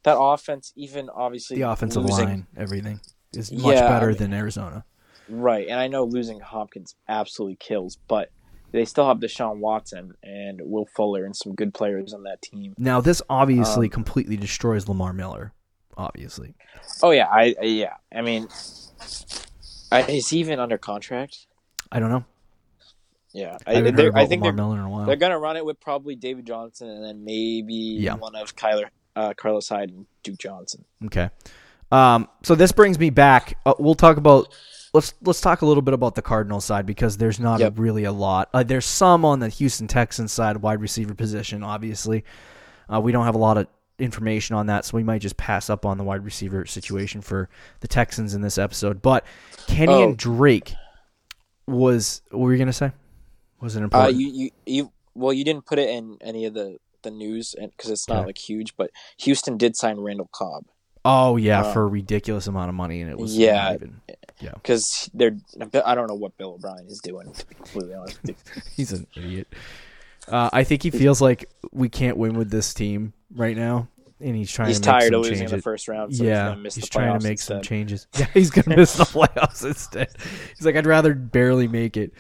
[0.03, 3.01] that offense, even obviously the offensive losing, line everything
[3.33, 4.85] is much Yeah, I better mean- than Arizona
[5.29, 5.67] right?
[5.67, 8.31] And I know losing Hopkins absolutely kills, but
[8.71, 12.73] they still have Deshaun Watson and Will Fuller and some good players on that team.
[12.77, 15.53] Now, this obviously Um, completely destroys Lamar Miller.
[15.97, 16.53] Obviously,
[17.03, 17.93] Oh yeah, I, I yeah.
[18.15, 18.47] I mean,
[19.91, 21.47] I, is he even under contract?
[21.91, 22.23] I don't know.
[23.33, 25.05] Yeah, I haven't they're- heard about I think Lamar they're, Miller in a while.
[25.05, 28.15] they're gonna run it with probably David Johnson and then maybe Yeah.
[28.15, 30.85] one of Kyler, uh, Carlos Hyde and Duke Johnson.
[31.05, 31.29] Okay.
[31.91, 33.57] Um, so this brings me back.
[33.65, 34.53] Uh, we'll talk about
[34.93, 37.78] let's let's talk a little bit about the Cardinals side because there's not Yep.
[37.78, 38.49] a, really a lot.
[38.54, 41.63] Uh, there's some on the Houston Texans side, wide receiver position.
[41.63, 42.23] Obviously,
[42.93, 43.67] uh, we don't have a lot of
[43.99, 47.49] information on that, so we might just pass up on the wide receiver situation for
[47.82, 49.02] the Texans in this episode.
[49.02, 49.25] But
[49.67, 50.04] Kenny Oh.
[50.04, 50.73] and Drake
[51.67, 52.91] was what were you gonna say?
[53.62, 54.17] Was it Uh, important?
[54.17, 57.89] you, you, you, well, you didn't put it in any of the, the news because
[57.91, 58.25] it's not Okay.
[58.28, 60.65] like huge, but Houston did sign Randall Cobb
[61.06, 63.78] oh yeah, uh, for a ridiculous amount of money, and it was yeah.
[63.82, 63.89] not
[64.39, 64.54] even.
[64.56, 65.38] because they're,
[65.86, 68.19] I don't know what Bill O'Brien is doing, to be completely honest.
[68.75, 69.47] He's an idiot.
[70.28, 73.88] Uh, I think he feels like we can't win with this team right now,
[74.19, 74.67] and he's trying.
[74.67, 76.75] He's to make tired of losing in the first round, so yeah, he's gonna miss
[76.75, 78.06] he's the trying to make some changes.
[78.17, 80.10] Yeah, he's gonna miss the playoffs instead.
[80.56, 82.13] He's like, I'd rather barely make it.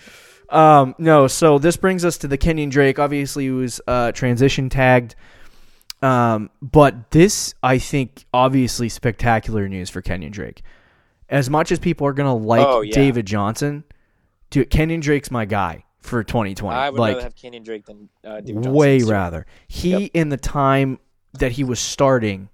[0.49, 2.97] Um, no, so this brings us to the Kenyan Drake.
[2.97, 5.15] Obviously, he was uh, transition tagged.
[6.01, 10.63] Um, but this, I think, obviously spectacular news for Kenyan Drake.
[11.29, 12.93] As much as people are gonna like Oh, yeah.
[12.93, 13.83] David Johnson,
[14.49, 16.75] dude, Kenyan Drake's my guy for 2020.
[16.75, 18.73] I would like, rather have Kenyan Drake than uh, David Johnson.
[18.73, 19.07] way year.
[19.07, 19.45] rather.
[19.67, 20.11] He Yep.
[20.13, 20.99] in the time
[21.33, 22.49] that he was starting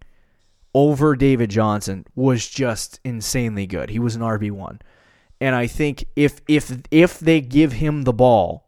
[0.73, 3.89] over David Johnson was just insanely good.
[3.89, 4.81] He was an RB one,
[5.39, 8.67] And I think if if if they give him the ball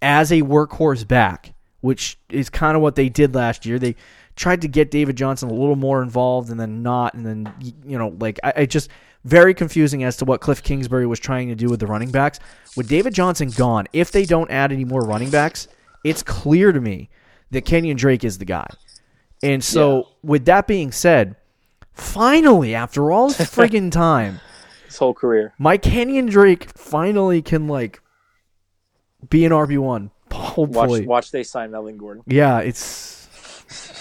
[0.00, 3.96] as a workhorse back, which is kind of what they did last year, they
[4.36, 7.52] tried to get David Johnson a little more involved and then not, and then
[7.84, 8.88] you know, like I, I just
[9.24, 12.38] very confusing as to what Cliff Kingsbury was trying to do with the running backs.
[12.76, 15.68] With David Johnson gone, if they don't add any more running backs,
[16.04, 17.08] it's clear to me
[17.50, 18.66] that Kenyan Drake is the guy.
[19.42, 20.02] And so, Yeah.
[20.22, 21.36] with that being said,
[21.92, 24.40] finally, after all this friggin' time,
[24.86, 25.52] His whole career.
[25.58, 28.00] my Kenyan Drake finally can like
[29.28, 30.10] be an RB one.
[30.32, 32.22] Hopefully, Watch, watch they sign Melvin Gordon.
[32.26, 33.18] yeah, it's.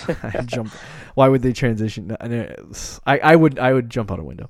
[0.24, 0.72] I jump.
[1.16, 2.16] Why would they transition?
[3.06, 4.50] I, I would I would jump out a window,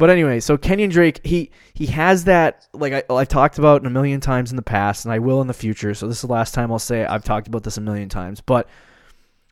[0.00, 0.40] but anyway.
[0.40, 4.50] So Kenyan Drake, he he has that like I, I've talked about a million times
[4.50, 5.92] in the past, and I will in the future.
[5.92, 7.10] So this is the last time I'll say it.
[7.10, 8.66] I've talked about this a million times, but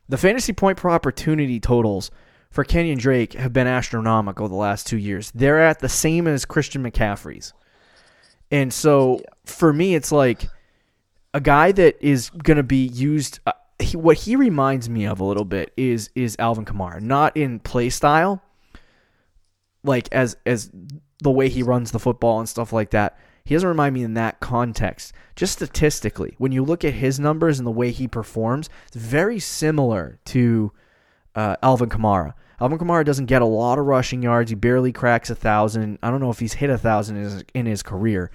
[0.09, 2.11] the fantasy point per opportunity totals
[2.51, 5.31] for Kenyan Drake have been astronomical the last two years.
[5.35, 7.53] They're at the same as Christian McCaffrey's,
[8.51, 10.49] and so for me, it's like
[11.35, 13.41] a guy that is going to be used.
[13.47, 17.37] Uh, he, what he reminds me of a little bit is is Alvin Kamara, not
[17.37, 18.43] in play style,
[19.89, 20.71] like as as
[21.21, 23.19] the way he runs the football and stuff like that.
[23.45, 25.15] He doesn't remind me in that context.
[25.35, 29.39] Just statistically, when you look at his numbers and the way he performs, it's very
[29.39, 30.71] similar to
[31.35, 32.35] uh, Alvin Kamara.
[32.61, 34.51] Alvin Kamara doesn't get a lot of rushing yards.
[34.51, 35.99] He barely cracks a thousand.
[36.03, 38.31] I don't know if he's hit a thousand in his, in his career,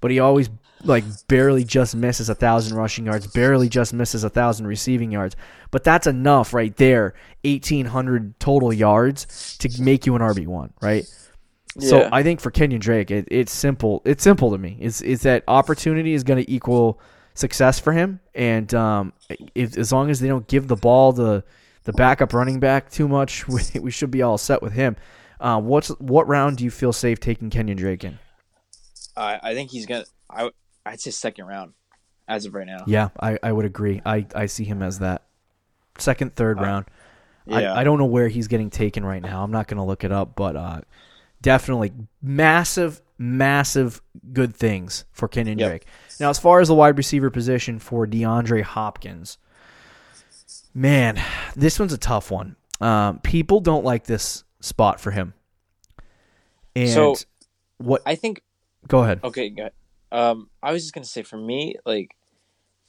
[0.00, 0.50] but he always
[0.84, 5.36] like barely just misses a thousand rushing yards, barely just misses a thousand receiving yards.
[5.70, 7.14] But that's enough right there,
[7.44, 11.04] eighteen hundred total yards to make you an RB one, right?
[11.80, 14.02] So I think for Kenyan Drake, it, it's simple.
[14.04, 14.76] It's simple to me.
[14.80, 17.00] It's it's that opportunity is going to equal
[17.34, 19.12] success for him, and um,
[19.54, 21.44] if, as long as they don't give the ball the
[21.84, 24.96] the backup running back too much, we, we should be all set with him.
[25.40, 28.18] Uh, what's what round do you feel safe taking Kenyan Drake in?
[29.16, 30.04] I, I think he's gonna.
[30.28, 30.50] I
[30.88, 31.72] I'd say second round,
[32.26, 32.84] as of right now.
[32.86, 34.00] Yeah, I, I would agree.
[34.04, 35.22] I, I see him as that
[35.98, 36.86] second, third Uh, round.
[37.46, 37.72] yeah.
[37.74, 39.42] I, I don't know where he's getting taken right now.
[39.42, 40.80] I'm not going to look it up, but uh,
[41.42, 44.00] definitely massive, massive
[44.32, 45.68] good things for Kenyan Yep.
[45.68, 45.86] Drake.
[46.20, 49.38] Now, as far as the wide receiver position for DeAndre Hopkins,
[50.74, 51.20] man,
[51.56, 52.56] this one's a tough one.
[52.80, 55.34] Um, people don't like this spot for him.
[56.76, 57.16] And So-
[57.78, 58.02] what?
[58.06, 58.42] I think
[58.86, 59.20] Go ahead.
[59.24, 59.72] Okay, good.
[60.10, 62.16] Um, I was just gonna say for me, like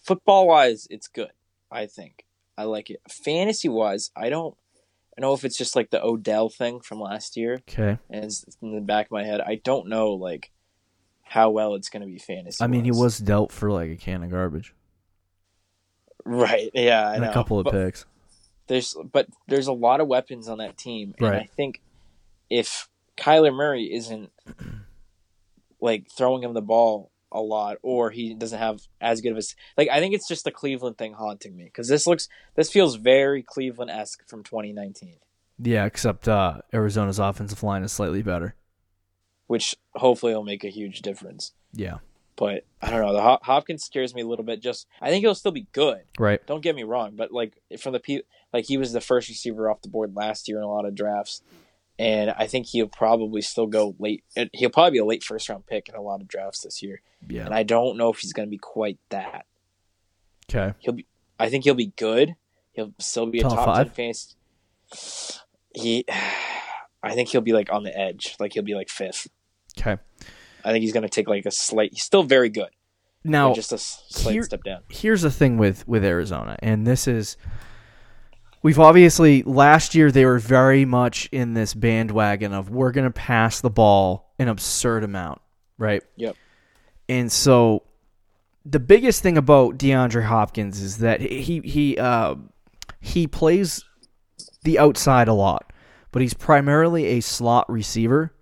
[0.04, 1.32] football wise, it's good.
[1.72, 2.26] I think
[2.58, 3.02] I like it.
[3.10, 4.56] Fantasy wise, I don't.
[5.18, 7.98] I know if it's just like the Odell thing from last year, Okay.
[8.10, 9.42] and it's in the back of my head.
[9.42, 10.52] I don't know like
[11.24, 12.64] how well it's gonna be fantasy.
[12.64, 14.74] I mean, he was dealt for like a can of garbage
[16.26, 16.70] right.
[16.74, 17.30] Yeah, I and know.
[17.32, 18.06] a couple of But picks.
[18.68, 21.42] There's but there's a lot of weapons on that team, and Right.
[21.42, 21.82] I think
[22.50, 24.32] if Kyler Murray isn't
[25.82, 29.42] like throwing him the ball a lot, or he doesn't have as good of a
[29.78, 32.96] like, I think it's just the Cleveland thing haunting me because this looks this feels
[32.96, 35.16] very Cleveland esque from 2019,
[35.60, 38.56] Yeah, except uh, Arizona's offensive line is slightly better.
[39.48, 41.54] which hopefully will make a huge difference.
[41.74, 41.98] Yeah.
[42.36, 43.14] But I don't know.
[43.14, 44.62] The Hop- Hopkins scares me a little bit.
[44.62, 46.02] Just I think he'll still be good.
[46.18, 46.46] Right.
[46.48, 48.22] Don't get me wrong, but like from the pe-
[48.54, 50.96] like he was the first receiver off the board last year in a lot of
[50.96, 51.42] drafts,
[52.00, 54.24] and I think he'll probably still go late.
[54.54, 57.02] He'll probably be a late first round pick in a lot of drafts this year,
[57.28, 57.46] Yeah.
[57.46, 59.46] and I don't know if he's going to be quite that.
[60.50, 60.74] Okay.
[60.80, 61.06] He'll be.
[61.38, 62.36] I think he'll be good.
[62.72, 63.88] He'll still be a Top top, five?
[63.88, 65.40] ten fantasy.
[65.76, 66.06] He,
[67.04, 68.36] I think he'll be like on the edge.
[68.40, 69.28] Like he'll be like fifth.
[69.78, 70.02] Okay.
[70.66, 71.92] I think he's going to take like a slight.
[71.94, 72.70] He's still very good.
[73.24, 74.82] Now, just a slight here- step down.
[74.90, 77.36] here's the thing with with Arizona, and this is
[78.62, 83.12] we've obviously last year they were very much in this bandwagon of we're going to
[83.14, 85.42] pass the ball an absurd amount,
[85.78, 86.04] right?
[86.18, 86.36] Yep.
[87.08, 87.84] And so
[88.66, 92.36] the biggest thing about DeAndre Hopkins is that he he uh,
[93.00, 93.84] he plays
[94.64, 95.72] the outside a lot,
[96.12, 98.34] but he's primarily a slot receiver.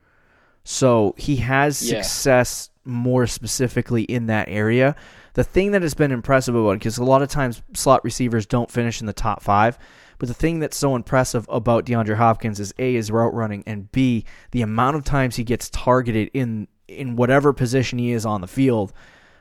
[0.64, 2.02] So he has Yeah.
[2.02, 4.96] success more specifically in that area.
[5.34, 8.46] The thing that has been impressive about it, because a lot of times slot receivers
[8.46, 9.78] don't finish in the top five,
[10.20, 13.92] but the thing that's so impressive about DeAndre Hopkins is A, his route running, and
[13.92, 18.42] B, the amount of times he gets targeted in in whatever position he is on
[18.42, 18.94] the field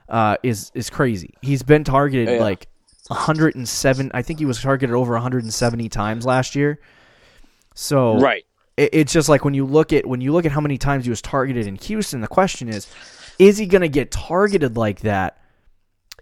[0.08, 1.34] uh, is is crazy.
[1.42, 2.40] He's been targeted Oh, yeah.
[2.42, 2.66] like
[3.08, 4.10] 107.
[4.14, 6.80] I think he was targeted over 170 times last year.
[7.74, 8.44] So Right.
[8.76, 11.04] it, it's just like when you look at when you look at how many times
[11.04, 12.86] he was targeted in Houston, the question is,
[13.38, 15.38] is he going to get targeted like that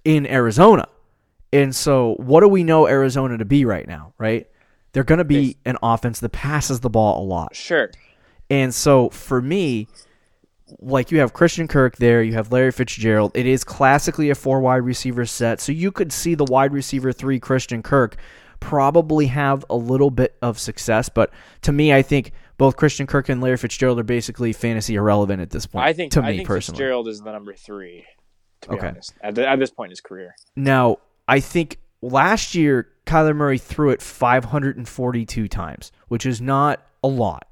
[0.05, 0.87] in Arizona?
[1.55, 4.13] And so, what do we know Arizona to be right now?
[4.19, 4.47] Right,
[4.93, 7.55] they're going to be an offense that passes the ball a lot.
[7.55, 7.91] Sure.
[8.51, 9.89] And so, for me,
[10.81, 13.33] like you have Christian Kirk there, you have Larry Fitzgerald.
[13.35, 17.13] It is classically a four wide receiver set, so you could see the wide receiver
[17.13, 18.17] three Christian Kirk
[18.61, 21.09] probably have a little bit of success.
[21.09, 21.31] But
[21.63, 25.51] to me, I think both Christian Kirk and Larry Fitzgerald are basically fantasy irrelevant at
[25.51, 25.85] this point.
[25.85, 26.79] I think to I me think personally.
[26.79, 28.05] Fitzgerald is the number three.
[28.63, 28.89] To be Okay.
[28.89, 30.97] honest, at, the, at this point in his career, Now,
[31.29, 37.49] I think last year Kyler Murray threw it 542 times, which is not a lot.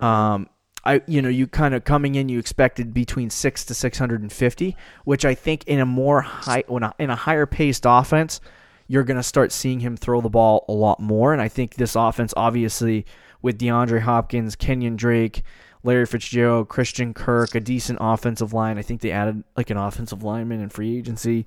[0.00, 0.48] Um,
[0.84, 5.24] I you know you kind of coming in you expected between six to 650, which
[5.24, 6.64] I think in a more high
[6.98, 8.40] in a higher paced offense,
[8.88, 11.32] you're going to start seeing him throw the ball a lot more.
[11.32, 13.06] And I think this offense, obviously,
[13.42, 15.42] with DeAndre Hopkins, Kenyan Drake.
[15.84, 18.78] Larry Fitzgerald, Christian Kirk, a decent offensive line.
[18.78, 21.44] I think they added like an offensive lineman in free agency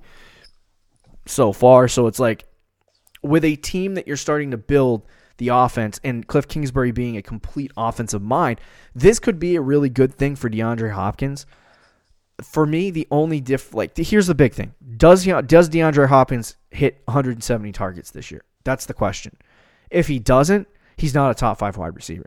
[1.26, 1.88] so far.
[1.88, 2.44] So it's like
[3.22, 5.02] with a team that you're starting to build
[5.38, 8.60] the offense and Cliff Kingsbury being a complete offensive mind,
[8.94, 11.44] this could be a really good thing for DeAndre Hopkins.
[12.42, 14.74] For me, the only diff like here's the big thing.
[14.96, 18.44] Does he does DeAndre Hopkins hit 170 targets this year?
[18.64, 19.36] That's the question.
[19.90, 22.26] If he doesn't, he's not a top 5 wide receiver.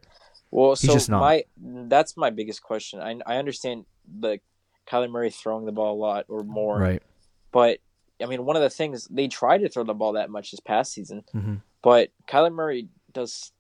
[0.52, 1.20] well, so just not.
[1.22, 3.00] my that's my biggest question.
[3.00, 3.86] I I understand
[4.20, 4.40] the
[4.88, 7.04] Kyler Murray throwing the ball a lot or more, Right.
[7.52, 7.78] but
[8.21, 10.60] I mean, one of the things they tried to throw the ball that much this
[10.60, 11.62] past season, Mhm.
[11.82, 13.51] but Kyler Murray does.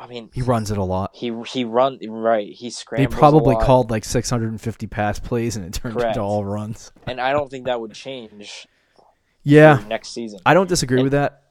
[0.00, 1.10] I mean, He runs it a lot.
[1.14, 2.52] he he run right.
[2.52, 3.14] He They scrambles.
[3.14, 6.16] a probably called like 650 pass plays and it turned Correct.
[6.16, 6.92] into all runs.
[7.06, 8.68] and I don't think that would change
[9.42, 9.82] Yeah.
[9.88, 10.38] next season.
[10.46, 11.42] I don't disagree with that.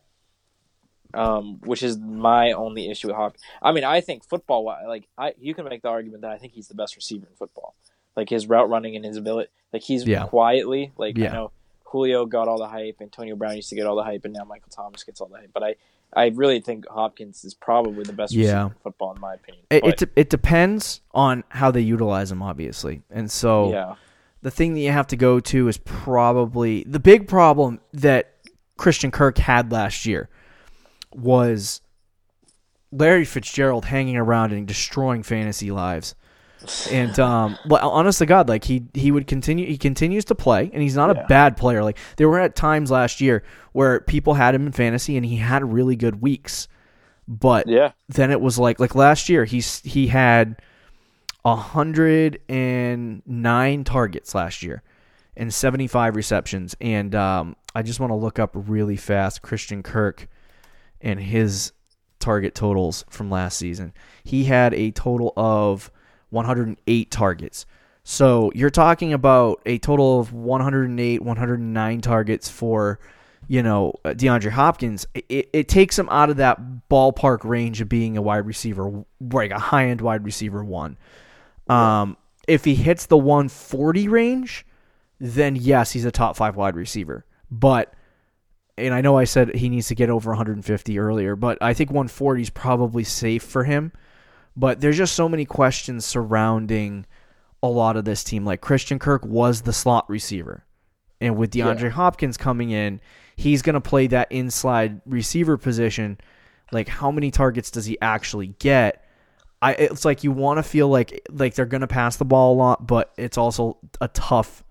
[1.14, 3.42] um, which is my only issue with Hopkins.
[3.62, 6.54] I mean, I think football, like I, you can make the argument that I think
[6.54, 7.76] he's the best receiver in football.
[8.16, 10.26] Like his route running and his ability, like he's Yeah.
[10.28, 11.30] quietly, like Yeah.
[11.32, 11.52] I know
[11.92, 14.44] Julio got all the hype, Antonio Brown used to get all the hype, and now
[14.44, 15.52] Michael Thomas gets all the hype.
[15.54, 15.76] But I,
[16.14, 19.64] I really think Hopkins is probably the best receiver in football in my opinion.
[19.70, 23.04] It, But, it, it depends on how they utilize him, obviously.
[23.10, 23.96] And so yeah,
[24.42, 28.34] the thing that you have to go to is probably the big problem that
[28.78, 30.30] Christian Kirk had last year
[31.14, 31.82] was
[32.92, 36.16] Larry Fitzgerald hanging around and destroying fantasy lives.
[36.92, 39.66] And um, well, honest to God, like he he would continue.
[39.66, 41.24] He continues to play, and he's not Yeah.
[41.24, 41.84] a bad player.
[41.84, 43.44] Like there were at times last year
[43.74, 46.68] where people had him in fantasy, and he had really good weeks.
[47.28, 50.62] But yeah, then it was like like last year he's he had
[51.46, 54.82] a hundred and nine targets last year
[55.36, 59.84] and seventy five receptions and um, I just want to look up really fast Christian
[59.84, 60.28] Kirk
[61.00, 61.72] and his
[62.20, 63.94] target totals from last season.
[64.24, 65.92] He had a total of
[66.30, 67.66] 108 targets.
[68.04, 73.00] So you're talking about a total of 108, 109 targets for,
[73.48, 75.06] you know, uh, DeAndre Hopkins.
[75.14, 76.60] It, it takes him out of that
[76.90, 80.98] ballpark range of being a wide receiver, like a high end wide receiver one.
[81.68, 82.16] Um,
[82.48, 84.66] if he hits the 140 range,
[85.20, 87.26] then yes, he's a top five wide receiver.
[87.52, 87.94] But
[88.78, 91.90] and I know I said he needs to get over 150 earlier, but I think
[91.90, 93.92] 140 is probably safe for him.
[94.58, 97.06] But there's just so many questions surrounding
[97.62, 98.44] a lot of this team.
[98.44, 100.66] Like Christian Kirk was the slot receiver,
[101.22, 101.90] and with DeAndre Yeah.
[101.90, 103.00] Hopkins coming in,
[103.36, 106.18] he's going to play that inside receiver position.
[106.72, 109.06] Like how many targets does he actually get?
[109.62, 112.54] I it's like you want to feel like like they're going to pass the ball
[112.54, 114.64] a lot, but it's also a tough.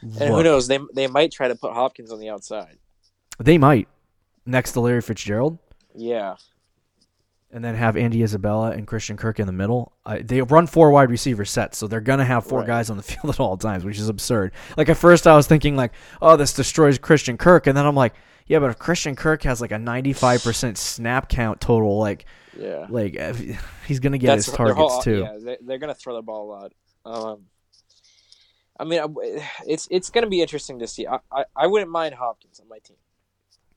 [0.00, 0.68] and who knows?
[0.68, 2.78] They they might try to put Hopkins on the outside.
[3.38, 3.88] They might
[4.44, 5.58] next to Larry Fitzgerald.
[5.94, 6.36] Yeah,
[7.56, 9.94] and then have Andy Isabella and Christian Kirk in the middle.
[10.04, 12.66] I, they run four wide receiver sets, so they're gonna have four Right.
[12.66, 14.52] guys on the field at all times, which is absurd.
[14.76, 17.94] Like at first, I was thinking like, "Oh, this destroys Christian Kirk," and then I'm
[17.96, 18.14] like,
[18.46, 22.26] "Yeah, but if Christian Kirk has like a 95 percent snap count total, like,
[22.58, 22.88] yeah.
[22.90, 23.18] like
[23.86, 26.50] he's gonna get his targets whole- too." Yeah, they, they're gonna throw the ball a
[26.52, 26.72] lot.
[27.06, 27.44] Um,
[28.78, 29.00] I mean,
[29.66, 31.06] it's it's gonna be interesting to see.
[31.06, 32.98] I, I, I wouldn't mind Hopkins on my team,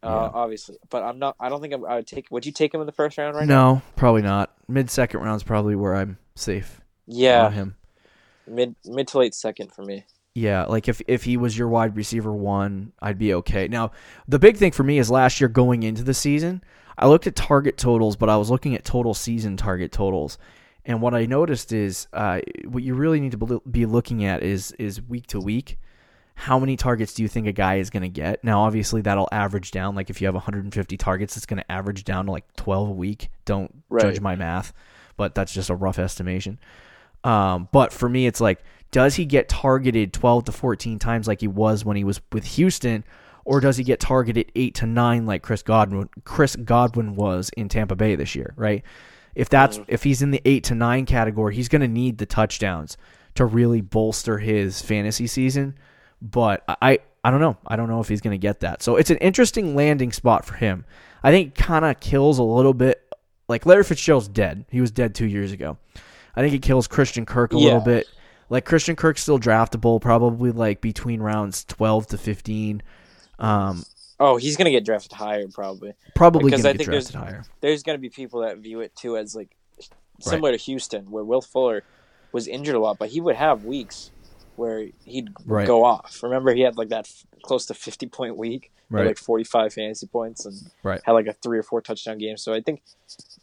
[0.04, 0.30] uh, Yeah.
[0.34, 1.36] obviously, but I'm not.
[1.40, 2.28] I don't think I'm, I would take.
[2.32, 3.74] Would you take him in the first round right now?
[3.74, 4.54] No, probably not.
[4.68, 7.76] Mid second round's probably where I'm safe Yeah, him.
[8.48, 10.06] mid mid to late second for me.
[10.36, 13.68] Yeah, like if if he was your wide receiver one, I'd be okay.
[13.68, 13.92] Now,
[14.28, 16.64] the big thing for me is last year going into the season,
[16.98, 20.38] I looked at target totals, but I was looking at total season target totals,
[20.86, 24.72] and what I noticed is uh, what you really need to be looking at is
[24.74, 25.78] is week to week.
[26.40, 28.44] How many targets do you think a guy is going to get?
[28.46, 29.94] Now, obviously, that'll average down.
[29.94, 32.94] Like if you have 150 targets, it's going to average down to like 12 a
[32.94, 33.30] week.
[33.44, 34.02] Don't Right.
[34.02, 34.72] judge my math,
[35.18, 36.58] but that's just a rough estimation.
[37.26, 41.42] Um, but for me, it's like, does he get targeted 12 to 14 times like
[41.42, 43.04] he was when he was with Houston,
[43.44, 46.10] or does he get targeted eight to nine like Chris Godwin?
[46.24, 48.84] Chris Godwin was in Tampa Bay this year, right?
[49.36, 52.26] If that's if he's in the eight to nine category, he's going to need the
[52.26, 52.96] touchdowns
[53.36, 55.76] to really bolster his fantasy season.
[56.22, 57.58] But I I don't know.
[57.68, 58.82] I don't know if he's going to get that.
[58.82, 60.86] So it's an interesting landing spot for him.
[61.24, 63.02] I think kind of kills a little bit.
[63.48, 64.66] Like Larry Fitzgerald's dead.
[64.70, 65.78] He was dead two years ago.
[66.36, 67.64] I think it kills Christian Kirk a Yeah.
[67.66, 68.08] little bit.
[68.50, 72.82] Like Christian Kirk's still draftable, probably like between rounds twelve to fifteen.
[73.38, 73.84] Um,
[74.22, 75.94] Oh, he's gonna get drafted higher probably.
[76.16, 77.44] probably Because I think there's- higher.
[77.62, 79.56] There's gonna be people that view it too as like
[80.22, 81.84] similar to Houston, where Will Fuller
[82.34, 84.12] was injured a lot, but he would have weeks
[84.60, 85.66] where he'd Right.
[85.66, 86.22] go off.
[86.22, 89.08] Remember, he had like that f- close to 50 point week, Right.
[89.08, 91.02] like 45 fantasy points, and Right.
[91.04, 92.38] had like a three or four touchdown game.
[92.38, 92.82] So I think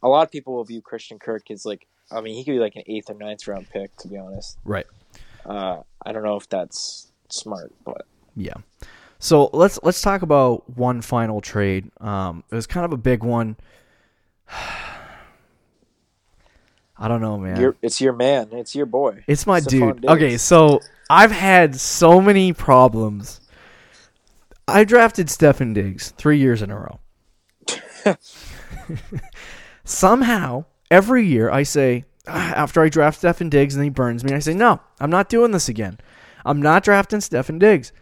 [0.03, 2.59] a lot of people will view Christian Kirk as like, I mean, he could be
[2.61, 4.59] like an eighth or ninth round pick, to be honest.
[4.65, 4.87] Right.
[5.45, 8.07] Uh, I don't know if that's smart, but
[8.37, 8.55] Yeah.
[9.19, 11.91] So let's let's talk about one final trade.
[12.01, 13.57] Um, it was kind of a big one.
[16.99, 17.61] I don't know, man.
[17.61, 19.25] you're, it's your man, it's your boy.
[19.27, 20.07] It's my dude.
[20.07, 20.81] Okay, so
[21.11, 23.41] I've had so many problems.
[24.67, 26.99] I drafted Stefon Diggs three years in a row.
[29.85, 34.33] Somehow, every year I say, "Ah," after I draft Stefon Diggs and he burns me,
[34.33, 35.99] I say, no, I'm not doing this again.
[36.45, 37.93] I'm not drafting Stefon Diggs.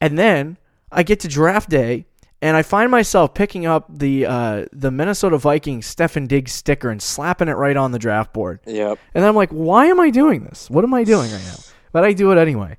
[0.00, 0.56] And then
[0.90, 2.06] I get to draft day
[2.42, 7.00] and I find myself picking up the uh, the Minnesota Vikings Stefon Diggs sticker and
[7.00, 8.60] slapping it right on the draft board.
[8.66, 8.98] Yep.
[9.14, 10.70] And I'm like, why am I doing this?
[10.70, 11.58] What am I doing right now?
[11.92, 12.76] But I do it anyway.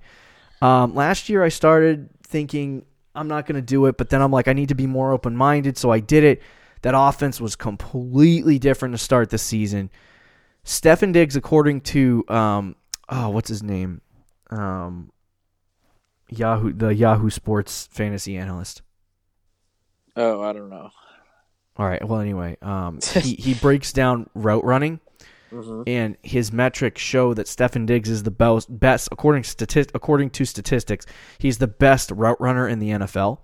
[0.62, 4.32] Um, last year, I started thinking I'm not going to do it, but then I'm
[4.32, 5.78] like, I need to be more open minded.
[5.78, 6.41] So I did it.
[6.82, 9.91] That offense was completely different to start the season.
[10.66, 12.76] Stefon Diggs, according to um,
[13.09, 14.01] oh, what's his name?
[14.49, 15.12] Um,
[16.30, 18.82] Yahoo, the Yahoo Sports fantasy analyst.
[20.16, 20.89] Oh, I don't know.
[21.78, 22.05] All right.
[22.07, 24.99] Well, anyway, um, he he breaks down route running.
[25.49, 30.30] hmm and his metrics show that Stefon Diggs is the best, best according stati- according
[30.32, 31.05] to statistics,
[31.39, 33.39] he's the best route runner in the NFL.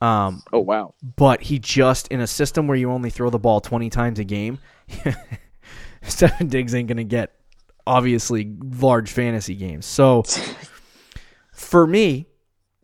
[0.00, 0.94] Um, Oh wow.
[1.16, 4.24] but he just in a system where you only throw the ball 20 times a
[4.24, 4.58] game,
[6.02, 7.34] Stefon Diggs ain't going to get
[7.86, 9.86] obviously large fantasy games.
[9.86, 10.22] So
[11.52, 12.26] for me,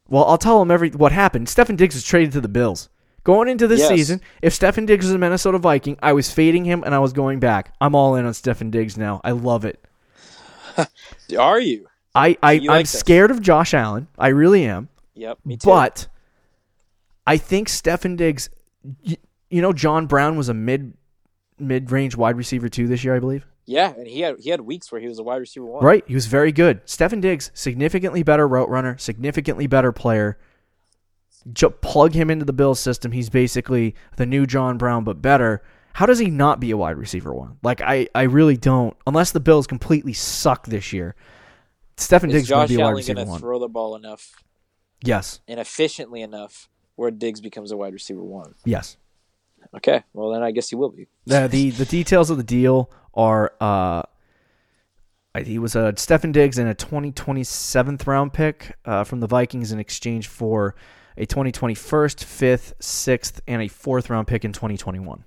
[0.08, 1.46] well, I'll tell him every what happened.
[1.46, 2.88] Stefon Diggs was traded to the Bills.
[3.24, 3.88] Going into this Yes.
[3.88, 7.12] season, if Stefon Diggs was a Minnesota Viking, I was fading him and I was
[7.14, 7.74] going back.
[7.80, 9.20] I'm all in on Stefon Diggs now.
[9.24, 9.82] I love it.
[11.38, 11.86] Are you?
[12.14, 12.90] I, I You I'm this?
[12.98, 14.08] scared of Josh Allen.
[14.18, 14.88] I really am.
[15.14, 15.38] Yep.
[15.44, 15.66] Me too.
[15.66, 16.06] But
[17.26, 18.50] I think Stefon Diggs,
[19.02, 19.16] you,
[19.50, 20.94] you know, John Brown was a mid
[21.58, 23.46] mid range wide receiver too this year, I believe.
[23.64, 25.82] yeah, and he had he had weeks where he was a wide receiver one.
[25.84, 26.84] Right, he was very good.
[26.86, 30.36] Stefon Diggs, significantly better route runner, significantly better player.
[31.80, 33.12] Plug him into the Bills system.
[33.12, 35.62] He's basically the new John Brown, but better.
[35.94, 37.58] How does he not be a wide receiver one?
[37.62, 38.96] Like I, I really don't.
[39.06, 41.14] Unless the Bills completely suck this year,
[41.96, 43.40] Stefon Diggs going to be a wide receiver one.
[43.40, 44.32] throw the ball enough
[45.02, 48.54] yes, and efficiently enough where Diggs becomes a wide receiver one?
[48.64, 48.96] yes.
[49.74, 51.06] Okay, well then I guess he will be.
[51.26, 54.02] the the the details of the deal are uh
[55.42, 59.80] he was a Stefon Diggs and a 2027th round pick uh, from the Vikings in
[59.80, 60.76] exchange for
[61.16, 65.24] a 2021st, 5th, 6th, and a 4th round pick in 2021.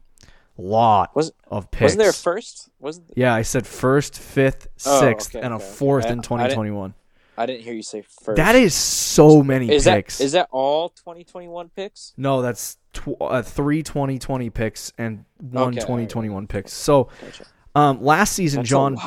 [0.60, 1.82] Lot Was of picks.
[1.84, 2.70] wasn't there a first?
[2.80, 5.74] Wasn't yeah, I said 1st, 5th, Oh, 6th, okay, and a okay, okay.
[5.86, 6.94] 4th I- I in didn't- 2021.
[7.40, 8.38] I didn't hear you say first.
[8.38, 10.18] That is so many is picks.
[10.18, 12.14] that is that all 2021 picks?
[12.18, 16.74] no, that's tw- uh, three 2020 picks and one Okay, 2021 picks.
[16.74, 17.46] So, Gotcha.
[17.76, 18.98] um, last season, That's John.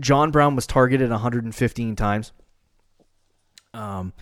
[0.00, 2.32] John Brown was targeted 115 times.
[3.72, 4.12] Um,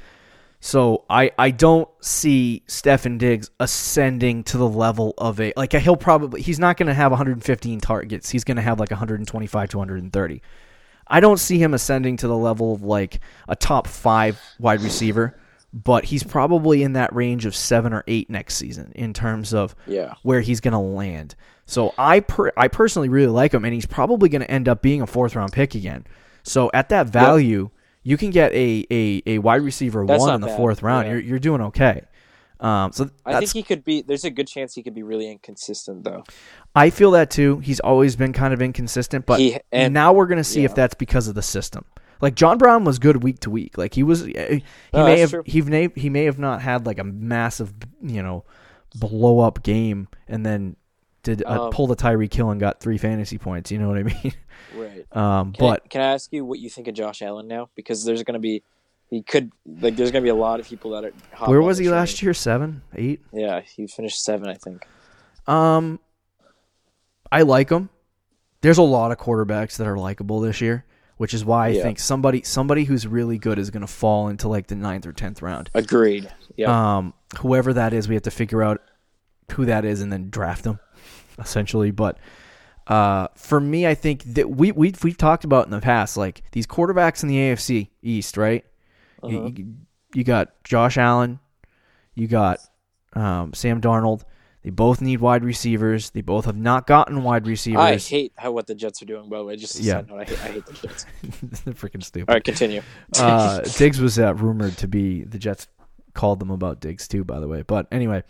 [0.61, 5.97] so I I don't see Stefon Diggs ascending to the level of a like he'll
[5.97, 8.31] probably he's not going to have 115 targets.
[8.31, 10.43] He's going to have like 125 to 130.
[11.09, 15.39] I don't see him ascending to the level of like a top five wide receiver,
[15.73, 19.77] but he's probably in that range of seven or eight next season in terms of
[19.87, 20.15] Yeah.
[20.23, 21.37] where he's going to land.
[21.65, 24.83] So I per- I personally really like him, and he's probably going to end up
[24.83, 26.05] being a fourth round pick again.
[26.43, 27.71] So at that value,
[28.07, 31.07] you can get a, a, a wide receiver That's one in the bad, fourth round.
[31.07, 31.13] yeah.
[31.15, 32.03] You're you're doing okay.
[32.61, 34.01] Um, so I think he could be.
[34.03, 36.25] There's a good chance he could be really inconsistent though.
[36.75, 37.59] I feel that too.
[37.59, 40.75] He's always been kind of inconsistent, but He- and- now we're going to see if
[40.75, 41.85] that's because of the system.
[42.23, 43.77] Like John Brown was good week to week.
[43.77, 44.63] Like he was, he
[44.95, 45.43] No, may have true.
[45.45, 48.45] he may he may have not had like a massive you know
[48.95, 50.77] blow up game and then
[51.27, 53.71] did uh, Um, pull the Tyreek Hill and got three fantasy points.
[53.71, 54.33] You know what I mean?
[54.75, 55.07] Right.
[55.17, 57.69] Um, Can but I, can I ask you what you think of Josh Allen now?
[57.75, 58.63] Because there's going to be,
[59.11, 61.49] he could like there's going to be a lot of people that are.
[61.51, 61.95] where was he train.
[61.97, 62.33] last year?
[62.35, 63.21] Seven, eight.
[63.33, 64.87] Yeah, he finished seven, I think.
[65.47, 66.01] Um,
[67.31, 67.89] I like him.
[68.63, 70.85] There's a lot of quarterbacks that are likable this year.
[71.19, 71.83] which is why I Yeah.
[71.83, 75.13] think somebody somebody who's really good is going to fall into like the ninth or
[75.15, 75.71] tenth round.
[75.75, 76.29] Agreed.
[76.57, 76.97] Yeah.
[76.99, 78.83] Um, whoever that is, we have to figure out
[79.53, 80.79] who that is and then draft them,
[81.39, 81.91] essentially.
[81.91, 82.19] But
[82.87, 86.43] uh, for me, I think that we we we've talked about in the past, like
[86.53, 88.65] these quarterbacks in the AFC East, right?
[89.25, 89.51] You- Uh-huh.
[89.57, 89.75] You,
[90.15, 91.41] you got Josh Allen,
[92.15, 92.59] you got
[93.15, 94.23] um, Sam Darnold.
[94.63, 96.11] They both need wide receivers.
[96.11, 97.79] They both have not gotten wide receivers.
[97.81, 99.29] I hate how what the Jets are doing.
[99.29, 100.03] By the way, just Yeah.
[100.09, 101.07] note, I hate, I hate the Jets.
[101.65, 102.29] They're freaking stupid.
[102.31, 102.83] All right, continue.
[103.19, 105.69] uh, Diggs was uh, rumored to be the Jets
[106.15, 107.63] called them about Diggs too, by the way.
[107.63, 108.23] But anyway,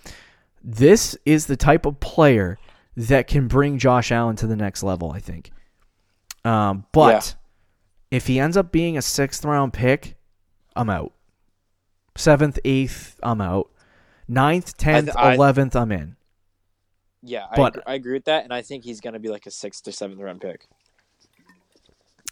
[0.62, 2.58] this is the type of player
[2.96, 5.10] that can bring Josh Allen to the next level.
[5.12, 5.50] I think.
[6.44, 7.34] Um, but
[8.10, 10.16] if he ends up being a sixth round pick,
[10.74, 11.12] I'm out.
[12.16, 13.70] Seventh, eighth, I'm out.
[14.28, 16.16] Ninth, tenth, eleventh, I'm in.
[17.22, 19.28] Yeah, I, But- agree, I agree with that, and I think he's going to be
[19.28, 20.68] like a sixth or seventh round pick,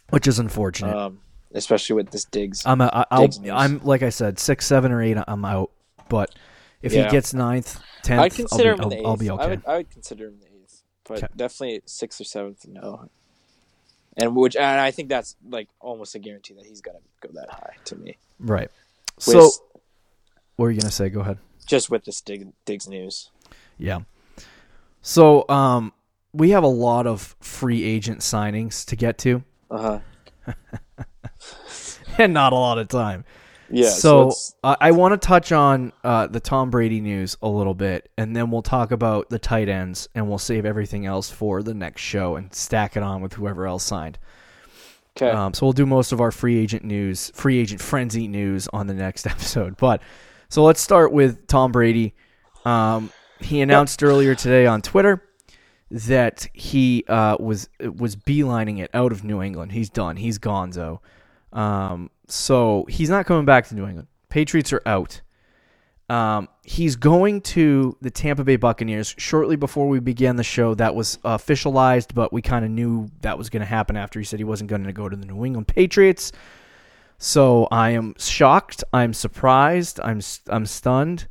[0.09, 0.95] Which is unfortunate.
[0.95, 1.19] um,
[1.53, 2.63] especially with this Diggs.
[2.65, 3.39] I'm a, I, I'll, Diggs.
[3.49, 5.17] I'm like I said, six, seven, or eight.
[5.27, 5.71] I'm out.
[6.09, 6.33] But
[6.81, 7.05] if Yeah.
[7.05, 9.31] he gets ninth, tenth, I'd consider I'll him be, in I'll, the eighth.
[9.31, 9.49] I'll be I okay.
[9.49, 10.54] would, I would consider him the eighth,
[11.07, 11.27] but Okay.
[11.35, 12.65] definitely sixth or seventh.
[12.67, 13.09] No,
[14.17, 16.91] and which and I think that's like almost a guarantee that he's to
[17.21, 18.17] go that high to me.
[18.39, 18.69] Right.
[19.17, 19.39] With, So,
[20.55, 21.09] what were you gonna say?
[21.09, 21.37] Go ahead.
[21.65, 23.29] just with this Dig, Diggs news,
[23.77, 23.99] Yeah.
[25.01, 25.93] So, um,
[26.33, 29.99] we have a lot of free agent signings to get to, uh
[30.47, 30.53] huh.
[32.17, 33.23] and not a lot of time.
[33.69, 33.89] Yeah.
[33.89, 37.73] So, it's- I, I want to touch on uh, the Tom Brady news a little
[37.73, 41.63] bit, and then we'll talk about the tight ends, and we'll save everything else for
[41.63, 44.17] the next show and stack it on with whoever else signed.
[45.17, 45.29] okay.
[45.31, 48.87] Um, so we'll do most of our free agent news, free agent frenzy news on
[48.87, 49.77] the next episode.
[49.77, 50.01] But
[50.49, 52.13] so let's start with Tom Brady.
[52.65, 55.21] Um, he announced earlier today on Twitter
[55.91, 59.71] that he uh, was was beelining it out of New England.
[59.71, 60.17] He's done.
[60.17, 60.99] He's gonzo.
[61.55, 64.07] Um, so he's not coming back to New England.
[64.29, 65.21] Patriots are out.
[66.07, 70.75] Um, he's going to the Tampa Bay Buccaneers shortly before we began the show.
[70.75, 74.25] That was officialized, but we kind of knew that was going to happen after he
[74.25, 76.31] said he wasn't going to go to the New England Patriots.
[77.17, 78.83] So I am shocked.
[78.93, 79.99] I'm surprised.
[80.01, 81.27] I'm I'm stunned.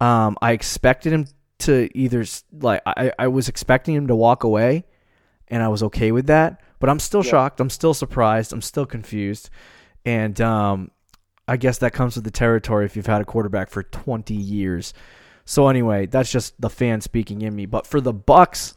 [0.00, 1.26] Um, I expected him
[1.60, 2.24] to either
[2.60, 4.84] like I, I was expecting him to walk away,
[5.48, 6.62] and I was okay with that.
[6.84, 7.30] But I'm still Yeah.
[7.30, 7.60] shocked.
[7.60, 8.52] I'm still surprised.
[8.52, 9.48] I'm still confused,
[10.04, 10.90] and um,
[11.48, 14.92] I guess that comes with the territory if you've had a quarterback for 20 years.
[15.46, 17.64] So anyway, that's just the fan speaking in me.
[17.64, 18.74] But for the Bucks,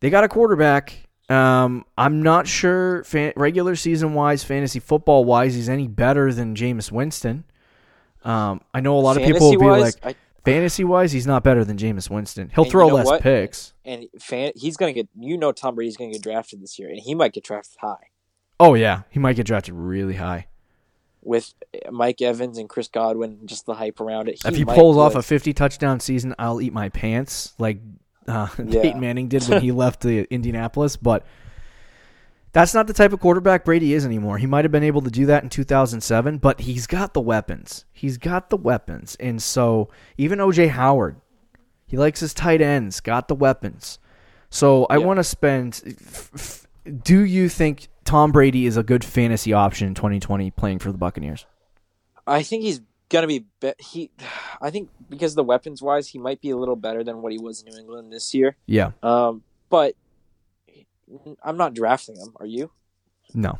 [0.00, 1.08] they got a quarterback.
[1.30, 6.54] Um, I'm not sure fan- regular season wise, fantasy football wise, he's any better than
[6.54, 7.44] Jameis Winston.
[8.22, 10.14] Um, I know a lot of people will be like, Fantasy-wise,
[10.52, 12.50] fantasy wise, he's not better than Jameis Winston.
[12.54, 13.22] He'll And throw you know less what?
[13.22, 13.72] picks.
[13.84, 15.08] And fan, he's going to get.
[15.18, 17.76] You know, Tom Brady's going to get drafted this year, and he might get drafted
[17.80, 18.08] high
[18.60, 20.46] Oh yeah, he might get drafted really high.
[21.22, 21.54] with
[21.90, 23.40] Mike Evans and Chris Godwin.
[23.46, 24.40] Just the hype around it.
[24.44, 27.78] if he pulls off a 50 touchdown season, I'll eat my pants like
[28.26, 28.82] uh, Yeah.
[28.82, 30.96] Peyton Manning did when he left the Indianapolis.
[30.96, 31.24] But
[32.52, 34.38] that's not the type of quarterback Brady is anymore.
[34.38, 37.84] He might have been able to do that in 2007, but he's got the weapons.
[37.92, 41.16] He's got the weapons, and so even OJ Howard,
[41.86, 43.98] he likes his tight ends, got the weapons.
[44.50, 45.04] So I Yeah.
[45.06, 45.82] want to spend.
[45.86, 46.66] F- f-
[47.02, 50.96] do you think Tom Brady is a good fantasy option in 2020 playing for the
[50.98, 51.44] Buccaneers?
[52.26, 52.80] I think he's
[53.10, 54.10] gonna be, be he.
[54.62, 57.38] I think because the weapons wise, he might be a little better than what he
[57.38, 58.56] was in New England this year.
[58.66, 58.92] Yeah.
[59.02, 59.94] Um, but
[61.42, 62.34] I'm not drafting him.
[62.36, 62.70] Are you?
[63.34, 63.58] No.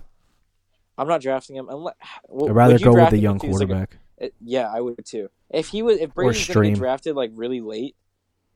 [0.96, 1.94] I'm not drafting him unless.
[2.28, 3.99] Well, I'd rather go with a young was like a- quarterback.
[4.20, 5.30] Uh, yeah, I would too.
[5.51, 6.72] If he was, if Brady's gonna stream.
[6.74, 7.94] get drafted like really late,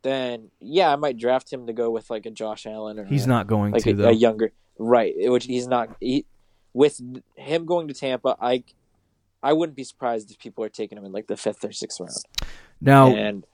[0.03, 3.27] then yeah, I might draft him to go with like a Josh Allen or He's
[3.27, 4.09] a, not going like to a, though.
[4.09, 5.15] a younger right.
[5.17, 5.97] Which he's not.
[6.01, 6.27] He,
[6.75, 7.01] with
[7.37, 8.65] him going to Tampa, I
[9.43, 12.01] I wouldn't be surprised if people are taking him in like the fifth or sixth
[12.01, 12.17] round,
[12.81, 13.45] now, and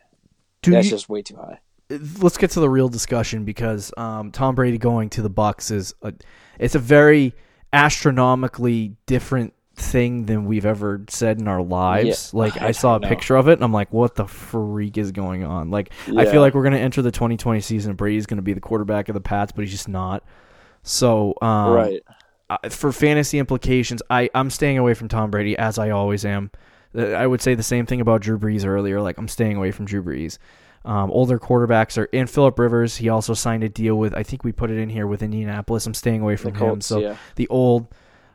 [0.62, 1.60] that's you, just way too high.
[1.90, 5.94] Let's get to the real discussion because um, Tom Brady going to the Bucks is
[6.02, 6.12] a,
[6.58, 7.34] it's a very
[7.72, 12.30] astronomically different thing than we've ever said in our lives.
[12.32, 13.08] Yeah, like I, I saw a know.
[13.08, 15.70] picture of it and I'm like, what the freak is going on?
[15.70, 17.90] Like I feel like we're gonna enter the 2020 season.
[17.90, 20.24] And Brady's gonna be the quarterback of the Pats, but he's just not.
[20.82, 22.02] So um, right.
[22.50, 26.50] uh, for fantasy implications, I I'm staying away from Tom Brady as I always am.
[26.94, 29.00] Uh, I would say the same thing about Drew Brees earlier.
[29.00, 30.38] Like I'm staying away from Drew Brees.
[30.84, 32.96] Um, older quarterbacks are in Philip Rivers.
[32.96, 35.86] He also signed a deal with I think we put it in here with Indianapolis.
[35.86, 36.80] I'm staying away The from him.
[36.80, 37.16] So yeah.
[37.36, 37.88] the old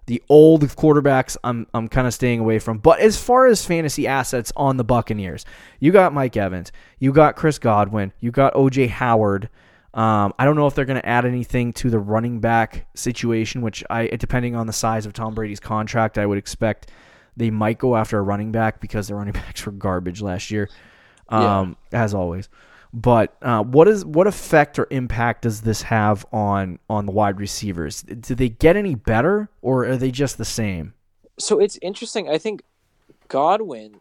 [0.06, 2.78] the old quarterbacks I'm I'm kind of staying away from.
[2.78, 5.46] But as far as fantasy assets on the Buccaneers,
[5.80, 9.50] you got Mike Evans, you got Chris Godwin, you got OJ Howard.
[9.94, 13.62] Um, I don't know if they're going to add anything to the running back situation,
[13.62, 16.89] which I, depending on the size of Tom Brady's contract, I would expect
[17.38, 20.68] they might go after a running back because the running backs were garbage last year,
[21.30, 22.49] um, as always.
[22.93, 27.39] But uh, what is what effect or impact does this have on on the wide
[27.39, 28.03] receivers?
[28.03, 30.93] Do they get any better, or are they just the same?
[31.39, 32.30] So it's interesting.
[32.30, 32.61] I think
[33.28, 33.95] Godwin.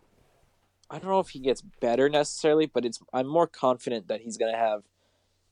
[0.90, 4.36] I don't know if he gets better necessarily, but it's I'm more confident that he's
[4.36, 4.82] going to have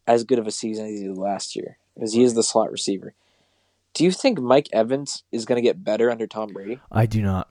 [0.06, 2.70] as good of a season as he did last year because he is the slot
[2.70, 3.14] receiver.
[3.94, 6.80] Do you think Mike Evans is going to get better under Tom Brady?
[6.92, 7.48] I do not.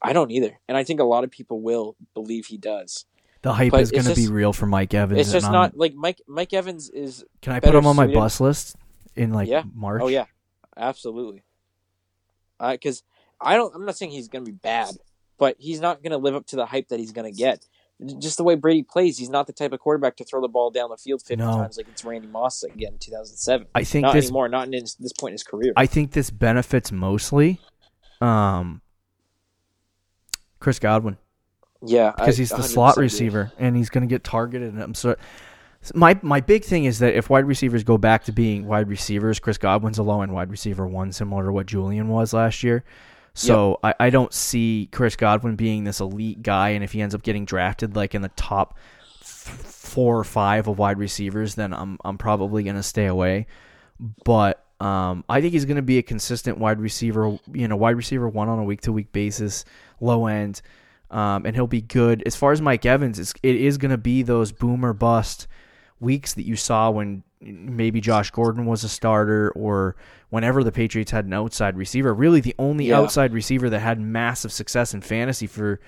[0.00, 3.04] I don't either, and I think a lot of people will believe he does.
[3.42, 5.20] The hype But is going to be real for Mike Evans.
[5.20, 6.20] It's just not like Mike.
[6.28, 7.24] Mike Evans is.
[7.40, 8.76] Can I put him on my suited- bus list
[9.16, 9.64] in like Yeah.
[9.74, 10.00] March?
[10.02, 10.26] Oh yeah,
[10.76, 11.42] absolutely.
[12.60, 13.02] Because
[13.40, 13.74] I don't.
[13.74, 14.94] I'm not saying he's going to be bad,
[15.38, 17.66] but he's not going to live up to the hype that he's going to get.
[18.18, 20.70] Just the way Brady plays, he's not the type of quarterback to throw the ball
[20.70, 21.52] down the field 50 No.
[21.56, 23.66] times like it's Randy Moss again in 2007.
[23.76, 24.48] I think not this anymore.
[24.48, 25.72] Not in his, this point in his career.
[25.76, 27.60] I think this benefits mostly
[28.20, 28.80] um,
[30.58, 31.16] Chris Godwin
[31.84, 34.72] yeah, because he's the 100% slot receiver and he's going to get targeted.
[34.72, 35.16] And I'm so
[35.94, 39.40] my my big thing is that if wide receivers go back to being wide receivers,
[39.40, 42.84] Chris Godwin's a low end wide receiver one, similar to what Julian was last year.
[43.34, 47.14] So I, I don't see Chris Godwin being this elite guy, and if he ends
[47.14, 48.78] up getting drafted like in the top
[49.22, 53.46] four or five of wide receivers, then I'm I'm probably going to stay away.
[54.24, 57.96] But um, I think he's going to be a consistent wide receiver, you know, wide
[57.96, 59.64] receiver one on a week to week basis,
[60.00, 60.60] low end,
[61.12, 62.22] um, and he'll be good.
[62.26, 65.46] As far as Mike Evans, it's, it is going to be those boomer bust
[66.00, 69.94] weeks that you saw when maybe Josh Gordon was a starter or
[70.30, 72.12] whenever the Patriots had an outside receiver.
[72.14, 72.98] Really, the only Yeah.
[72.98, 75.80] outside receiver that had massive success in fantasy for,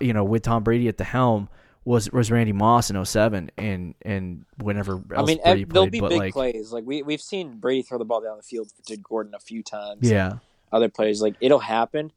[0.00, 1.48] you know, with Tom Brady at the helm
[1.84, 6.10] was was Randy Moss in 07 and and whenever I mean, ev- there'll be big
[6.18, 6.72] like plays.
[6.72, 9.62] Like we we've seen Brady throw the ball down the field to Gordon a few
[9.62, 9.98] times.
[10.02, 10.38] yeah.
[10.72, 12.10] Other players like it'll happen,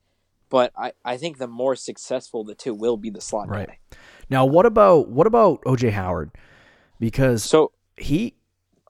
[0.49, 3.67] but I, I think the more successful the two will be the slot Right.
[3.67, 3.77] guy.
[4.29, 6.31] Now, what about what about OJ Howard?
[6.99, 8.35] Because So he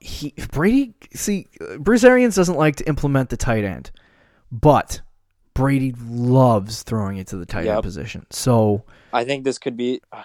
[0.00, 1.46] he Brady see
[1.78, 3.90] Bruce Arians doesn't like to implement the tight end,
[4.50, 5.00] but
[5.54, 8.26] Brady loves throwing it to the tight end position.
[8.30, 10.22] So I think this could be uh,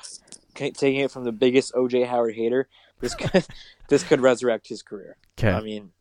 [0.54, 2.68] taking it from the biggest OJ Howard hater.
[3.02, 3.46] This could
[3.90, 5.18] this could resurrect his career.
[5.38, 5.92] okay, I mean,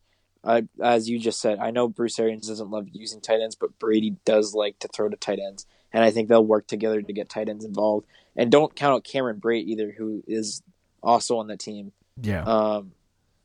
[0.45, 3.77] I, as you just said, I know Bruce Arians doesn't love using tight ends, but
[3.79, 7.13] Brady does like to throw to tight ends, and I think they'll work together to
[7.13, 8.05] get tight ends involved.
[8.35, 10.61] And don't count out Cameron Brate either, who is
[11.01, 11.93] also on the team.
[12.21, 12.91] yeah, Um,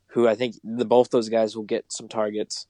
[0.08, 2.66] who I think the both those guys will get some targets.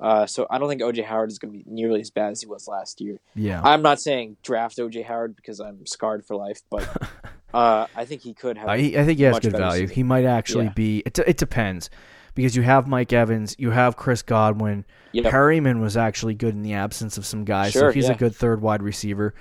[0.00, 2.40] Uh, so I don't think OJ Howard is going to be nearly as bad as
[2.40, 3.18] he was last year.
[3.34, 3.60] yeah.
[3.62, 6.88] I'm not saying draft OJ Howard because I'm scarred for life, but
[7.54, 8.68] uh, I think he could have.
[8.68, 9.82] I, I think he has good value.
[9.82, 9.94] season.
[9.94, 10.72] He might actually Yeah.
[10.74, 11.02] be.
[11.06, 11.90] It, it depends
[12.34, 14.84] because you have Mike Evans, you have Chris Godwin.
[15.12, 15.32] Yep.
[15.32, 18.34] Perriman was actually good in the absence of some guys, so Sure, he's a good
[18.34, 19.34] third wide receiver.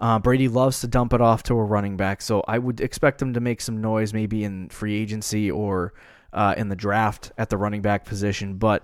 [0.00, 3.20] Uh, Brady loves to dump it off to a running back, so I would expect
[3.20, 5.92] him to make some noise maybe in free agency or
[6.32, 8.54] uh, in the draft at the running back position.
[8.54, 8.82] But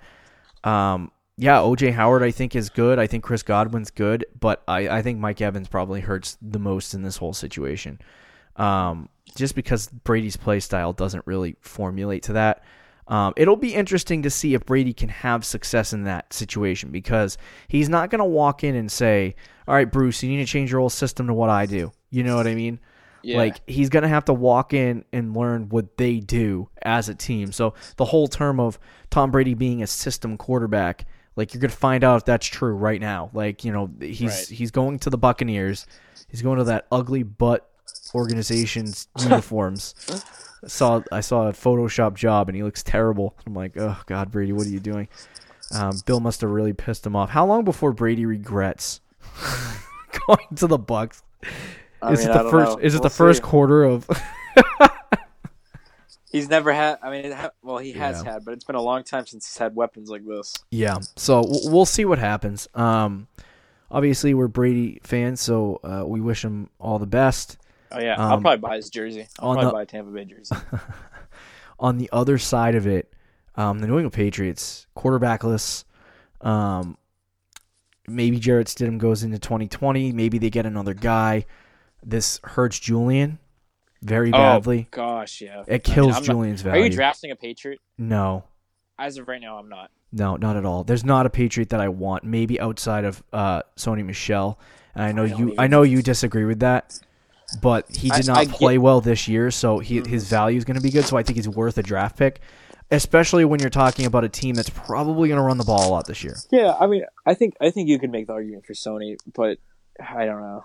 [0.62, 2.98] um, yeah, OJ Howard I think is good.
[2.98, 6.92] I think Chris Godwin's good, but I, I think Mike Evans probably hurts the most
[6.92, 7.98] in this whole situation.
[8.56, 12.62] Um, just because Brady's play style doesn't really formulate to that.
[13.08, 17.38] Um, it'll be interesting to see if Brady can have success in that situation because
[17.68, 19.36] he's not going to walk in and say,
[19.68, 22.24] "All right, Bruce, you need to change your whole system to what I do." You
[22.24, 22.80] know what I mean?
[23.22, 23.38] Yeah.
[23.38, 27.14] Like he's going to have to walk in and learn what they do as a
[27.14, 27.50] team.
[27.52, 28.78] So the whole term of
[29.10, 32.74] Tom Brady being a system quarterback, like you're going to find out if that's true
[32.74, 33.30] right now.
[33.32, 34.48] Like you know he's Right.
[34.58, 35.86] he's going to the Buccaneers.
[36.28, 37.68] He's going to that ugly butt
[38.14, 39.94] organization's uniforms.
[40.64, 43.34] I saw I saw a Photoshop job and he looks terrible.
[43.46, 45.08] I'm like, oh God, Brady, what are you doing?
[45.74, 47.30] Um, Bill must have really pissed him off.
[47.30, 49.00] How long before Brady regrets
[50.26, 51.22] going to the Bucks?
[52.02, 52.72] I is mean, it the first?
[52.72, 52.78] know.
[52.84, 53.48] Is it We'll the first see.
[53.48, 54.08] quarter of?
[56.32, 56.98] He's never had.
[57.02, 58.34] I mean, ha- well, he has Yeah.
[58.34, 60.52] had, but it's been a long time since he's had weapons like this.
[60.70, 60.98] yeah.
[61.16, 62.68] So w- we'll see what happens.
[62.74, 63.28] Um,
[63.90, 67.56] obviously we're Brady fans, so uh, we wish him all the best.
[67.92, 69.26] Oh yeah, I'll Um, probably buy his jersey.
[69.38, 70.54] I'll probably the- buy a Tampa Bay jersey.
[71.78, 73.12] on the other side of it,
[73.54, 75.84] um, the New England Patriots, quarterbackless.
[76.40, 76.96] Um,
[78.08, 80.12] maybe Jarrett Stidham goes into 2020.
[80.12, 81.46] Maybe they get another guy.
[82.04, 83.38] This hurts Julian
[84.02, 84.88] very badly.
[84.92, 85.60] Oh gosh, yeah.
[85.60, 87.80] it I mean, kills I'm not- Julian's Are you drafting a Patriot?
[87.98, 88.44] no,
[88.98, 89.90] As of right now, I'm not.
[90.12, 90.84] no, not at all.
[90.84, 92.24] There's not a Patriot that I want.
[92.24, 94.58] Maybe outside of uh, Sony Michel.
[94.94, 95.54] And I know I you.
[95.58, 96.98] I know you disagree with that.
[97.62, 100.58] But he I- did not I get- play well this year, so he, his value
[100.58, 101.04] is going to be good.
[101.04, 102.40] So I think he's worth a draft pick.
[102.92, 105.90] especially when you're talking about a team that's probably going to run the ball a
[105.90, 106.36] lot this year.
[106.52, 109.58] Yeah, I mean, I think I think you could make the argument for Sony, but
[110.00, 110.64] I don't know.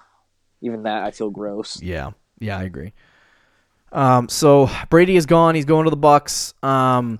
[0.61, 1.81] Even that, I feel gross.
[1.81, 2.93] Yeah, yeah, I agree.
[3.91, 5.55] Um, so Brady is gone.
[5.55, 6.53] He's going to the Bucks.
[6.63, 7.19] Um,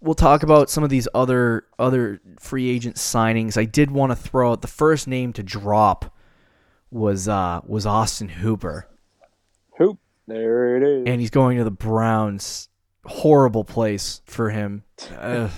[0.00, 3.56] we'll talk about some of these other other free agent signings.
[3.56, 6.14] I did want to throw out the first name to drop
[6.90, 8.88] was uh was Austin Hooper,
[9.78, 11.04] Hoop, there it is.
[11.06, 12.68] and he's going to the Browns.
[13.04, 14.82] Horrible place for him.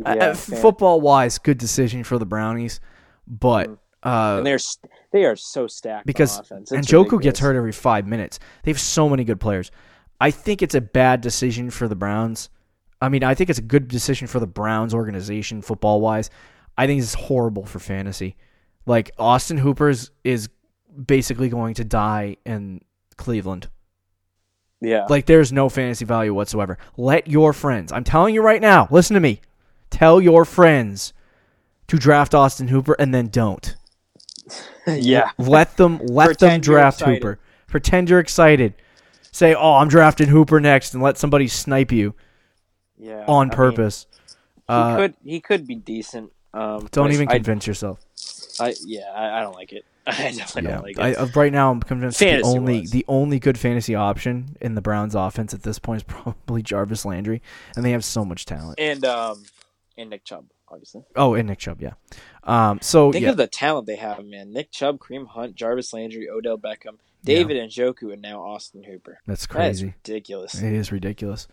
[0.00, 0.58] Uh, Yeah, fair.
[0.60, 2.78] football wise, good decision for the Brownies,
[3.26, 3.68] but
[4.04, 8.06] uh, and they're st- they are so stacked because and Njoku gets hurt every five
[8.06, 8.38] minutes.
[8.62, 9.72] They have so many good players.
[10.20, 12.48] I think it's a bad decision for the Browns.
[13.02, 16.30] I mean, I think it's a good decision for the Browns organization, football wise.
[16.76, 18.36] I think it's horrible for fantasy.
[18.88, 20.48] Like Austin Hooper's is,
[21.06, 22.80] basically going to die in
[23.16, 23.68] Cleveland.
[24.80, 26.78] Yeah, Like there's no fantasy value whatsoever.
[26.96, 27.90] Let your friends.
[27.92, 28.86] I'm telling you right now.
[28.90, 29.40] Listen to me.
[29.90, 31.12] Tell your friends
[31.88, 33.74] to draft Austin Hooper and then don't.
[34.86, 35.30] yeah.
[35.36, 37.00] Let them let them Pretend you're draft.
[37.00, 37.38] Hooper.
[37.66, 38.74] Pretend you're excited.
[39.32, 42.14] Say, "Oh, I'm drafting Hooper next," and let somebody snipe you
[42.96, 44.06] Yeah, on I mean, purpose.
[44.26, 46.32] he uh, could he could be decent.
[46.54, 48.00] Um, don't even I, convince yourself.
[48.60, 49.84] I, yeah, I, I don't like it.
[50.06, 51.18] I definitely Yeah, don't like it.
[51.18, 52.90] uh, right now I'm convinced the only wise.
[52.90, 57.04] the only good fantasy option in the Browns' offense at this point is probably Jarvis
[57.04, 57.42] Landry,
[57.76, 58.78] and they have so much talent.
[58.80, 59.44] and um,
[59.96, 61.02] and Nick Chubb, obviously.
[61.16, 61.92] Oh, and Nick Chubb, yeah.
[62.44, 64.52] Um, so Think yeah, of the talent they have, man.
[64.52, 69.18] Nick Chubb, Kareem Hunt, Jarvis Landry, Odell Beckham, David and Njoku, and now Austin Hooper.
[69.26, 69.94] that's That is crazy.
[70.04, 70.54] ridiculous.
[70.54, 71.48] It is ridiculous.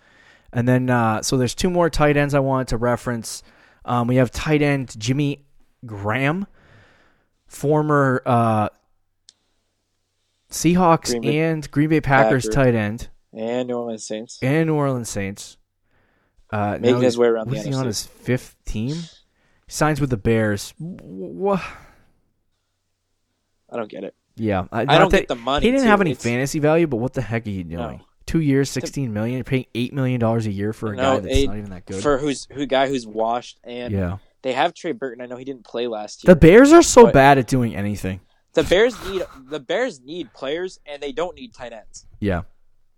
[0.54, 3.44] And then uh, so there's two more tight ends I wanted to reference.
[3.84, 5.44] Um, we have tight end Jimmy
[5.86, 6.48] Graham,
[7.48, 8.70] former uh,
[10.50, 12.56] Seahawks Green Bay- and Green Bay Packers Packer.
[12.72, 14.40] tight end And New Orleans Saints.
[14.42, 15.58] and New Orleans Saints.
[16.52, 18.96] Uh, Making his way around the was he on his fifth team?
[18.96, 20.74] He signs with the Bears.
[20.78, 21.62] What?
[23.70, 24.16] I don't get it.
[24.38, 25.66] Yeah, I, I don't that- get the money.
[25.66, 25.90] He didn't too.
[25.90, 27.78] have any It's- fantasy value, but what the heck are you doing?
[27.80, 28.00] No.
[28.26, 29.38] Two years, sixteen million.
[29.38, 31.70] You're paying eight million dollars a year for a No, guy that's eight- not even
[31.72, 32.02] that good.
[32.02, 35.24] for who's who guy who's washed and yeah, they have Trey Burton.
[35.24, 36.32] I know he didn't play last year.
[36.32, 38.20] the Bears are so bad at doing anything.
[38.54, 42.06] The Bears need the Bears need players and they don't need tight ends.
[42.20, 42.44] Yeah,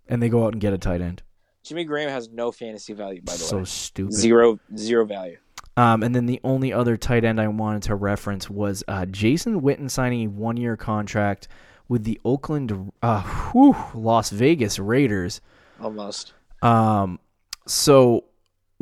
[0.06, 1.22] and they go out and get a tight end.
[1.64, 3.62] Jimmy Graham has no fantasy value by the so way.
[3.62, 4.12] So stupid.
[4.12, 5.38] Zero zero value.
[5.78, 9.62] Um, and then the only other tight end I wanted to reference was uh, Jason
[9.62, 11.48] Witten signing a one-year contract
[11.88, 13.22] with the Oakland, uh,
[13.52, 15.40] whew, Las Vegas Raiders.
[15.80, 16.34] Almost.
[16.62, 17.20] Um,
[17.66, 18.24] so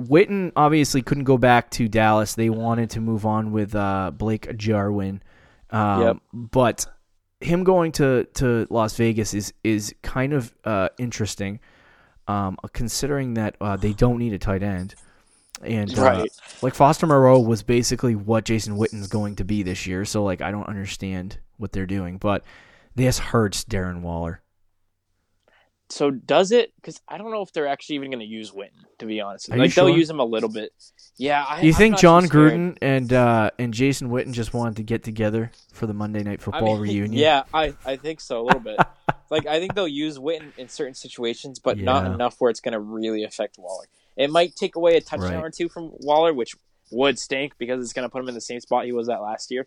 [0.01, 2.35] Witten obviously couldn't go back to Dallas.
[2.35, 5.23] They wanted to move on with uh, Blake Jarwin.
[5.71, 6.17] Um, Yep.
[6.33, 6.87] But
[7.41, 11.61] him going to, to Las Vegas is is kind of uh, interesting,
[12.29, 14.95] um, considering that uh, they don't need a tight end.
[15.63, 16.31] And uh, Right.
[16.61, 20.05] like Foster Moreau was basically what Jason Witten's going to be this year.
[20.05, 22.45] So like I don't understand what they're doing, but
[22.95, 24.43] this hurts Darren Waller.
[25.89, 26.73] So does it?
[26.77, 28.85] Because I don't know if they're actually even going to use Witten.
[28.99, 30.73] To be honest, Are like they'll use him a little bit.
[31.17, 31.45] Yeah.
[31.49, 32.27] I, Do you think Jon.
[32.27, 36.41] Gruden and uh, and Jason Witten just wanted to get together for the Monday Night
[36.41, 37.13] I Football mean, reunion?
[37.13, 38.79] Yeah, I, I think so a little bit.
[39.31, 42.73] like I think they'll use Witten in certain situations, but not enough where it's going
[42.73, 43.87] to really affect Waller.
[44.17, 45.45] It might take away a touchdown Right.
[45.45, 46.57] or two from Waller, which
[46.91, 49.21] would stink because it's going to put him in the same spot he was at
[49.21, 49.67] last year.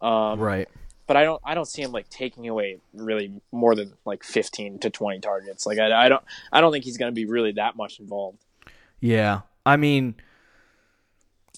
[0.00, 0.68] Um, Right.
[1.10, 4.78] But I don't I don't see him like taking away really more than like fifteen
[4.78, 5.66] to twenty targets.
[5.66, 8.38] Like I, I don't I don't think he's going to be really that much involved.
[9.00, 9.40] Yeah.
[9.66, 10.14] I mean,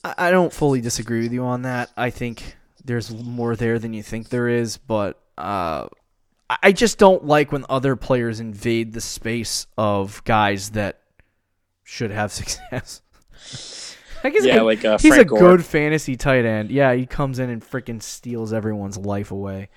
[0.02, 1.90] I, don't fully disagree with you on that.
[1.98, 5.86] I think there's more there than you think there is, but uh,
[6.62, 11.02] I just don't like when other players invade the space of guys that
[11.84, 13.02] should have success.
[14.22, 15.38] Like he's a Yeah, good- like, uh, he's Frank a Gore.
[15.40, 16.70] good fantasy tight end.
[16.70, 19.68] Yeah, he comes in and freaking steals everyone's life away.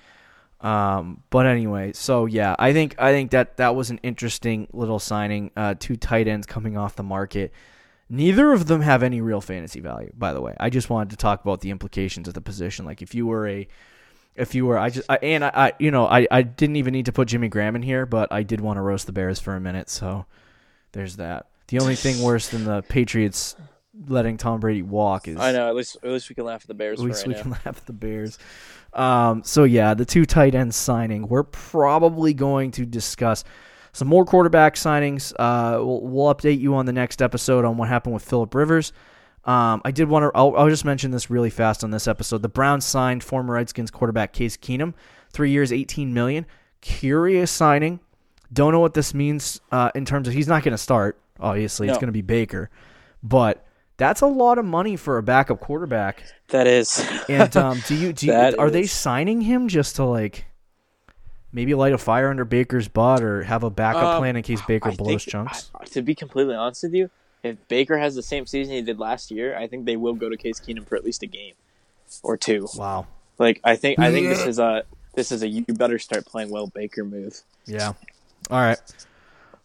[0.60, 4.98] Um, but anyway, so yeah, I think I think that that was an interesting little
[4.98, 5.50] signing.
[5.56, 7.52] Uh, two tight ends coming off the market.
[8.08, 10.54] Neither of them have any real fantasy value, by the way.
[10.58, 12.84] I just wanted to talk about the implications of the position.
[12.86, 13.66] Like if you were a,
[14.36, 16.92] if you were, I just, I, and I, I, you know, I, I didn't even
[16.92, 19.40] need to put Jimmy Graham in here, but I did want to roast the Bears
[19.40, 19.90] for a minute.
[19.90, 20.24] So
[20.92, 21.48] there's that.
[21.66, 23.56] The only thing worse than the Patriots
[24.08, 25.68] letting Tom Brady walk is I know.
[25.68, 27.42] At least at least we can laugh at the Bears at least right we now.
[27.42, 28.38] can laugh at the Bears.
[28.92, 31.28] Um, so yeah, the two tight ends signing.
[31.28, 33.44] We're probably going to discuss
[33.92, 35.32] some more quarterback signings.
[35.38, 38.92] Uh, we'll, we'll update you on the next episode on what happened with Philip Rivers.
[39.44, 40.32] Um, I did want to.
[40.34, 42.42] I'll, I'll just mention this really fast on this episode.
[42.42, 44.94] The Browns signed former Redskins quarterback Case Keenum,
[45.30, 46.46] three years, eighteen million.
[46.80, 48.00] Curious signing.
[48.52, 51.18] Don't know what this means uh, in terms of he's not going to start.
[51.38, 52.70] Obviously, it's going to be Baker,
[53.22, 53.64] but
[53.96, 56.22] that's a lot of money for a backup quarterback.
[56.48, 57.04] That is.
[57.28, 60.44] And um, do you do you, That are they signing him just to like
[61.52, 64.60] maybe light a fire under Baker's butt or have a backup Um, plan in case
[64.62, 65.70] Baker I blows think- chunks?
[65.74, 67.10] I- to be completely honest with you,
[67.42, 70.28] if Baker has the same season he did last year, I think they will go
[70.28, 71.54] to Case Keenum for at least a game
[72.22, 72.66] or two.
[72.76, 73.06] wow.
[73.38, 74.84] Like I think I think this is a
[75.14, 77.40] this is a you better start playing well Baker move.
[77.66, 77.92] Yeah.
[78.50, 78.78] All right.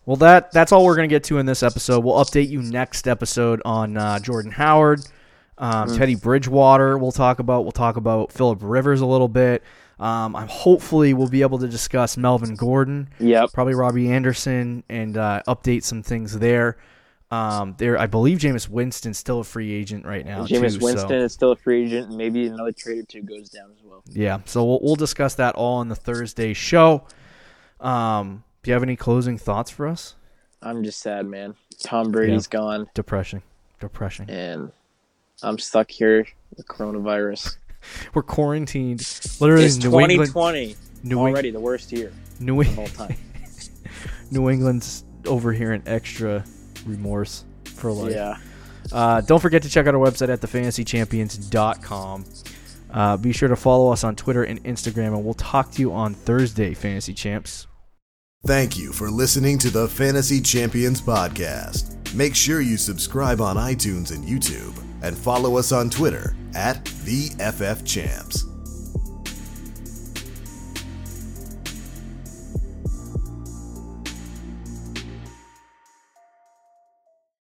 [0.06, 2.04] Well, that that's all we're gonna get to in this episode.
[2.04, 5.02] We'll update you next episode on uh, Jordan Howard,
[5.58, 5.98] um, Mm.
[5.98, 6.98] Teddy Bridgewater.
[6.98, 7.64] We'll talk about.
[7.64, 9.64] We'll talk about Philip Rivers a little bit.
[10.00, 13.54] Um, I'm hopefully we'll be able to discuss Melvin Gordon, Yep.
[13.54, 16.78] probably Robbie Anderson, and uh, update some things there.
[17.30, 20.44] Um, there, I believe Jameis Winston's still a free agent right now.
[20.48, 23.22] Jameis too, so- Winston is still a free agent, and maybe another trade or two
[23.22, 24.02] goes down as well.
[24.10, 27.04] Yeah, so we'll, we'll discuss that all on the Thursday show.
[27.80, 30.16] Um, do you have any closing thoughts for us?
[30.62, 31.56] I'm just sad, man.
[31.84, 33.42] Tom Brady's gone, Depression,
[33.80, 34.30] depression.
[34.30, 34.72] and
[35.42, 37.58] I'm stuck here with coronavirus.
[38.14, 39.00] We're quarantined.
[39.40, 43.16] Literally, It's New England, 2020 New, Eng- already, the worst year New, of all time.
[44.32, 46.44] New England's over here in extra
[46.86, 48.14] remorse for life.
[48.14, 48.38] yeah.
[48.92, 52.26] Uh, don't forget to check out our website at thefantasychampions.com.
[52.92, 55.92] Uh, be sure to follow us on Twitter and Instagram, and we'll talk to you
[55.94, 57.66] on Thursday, Fantasy Champs.
[58.44, 62.12] Thank you for listening to the Fantasy Champions Podcast.
[62.16, 67.30] Make sure you subscribe on iTunes and YouTube and follow us on Twitter at the
[67.38, 68.51] FF Champs.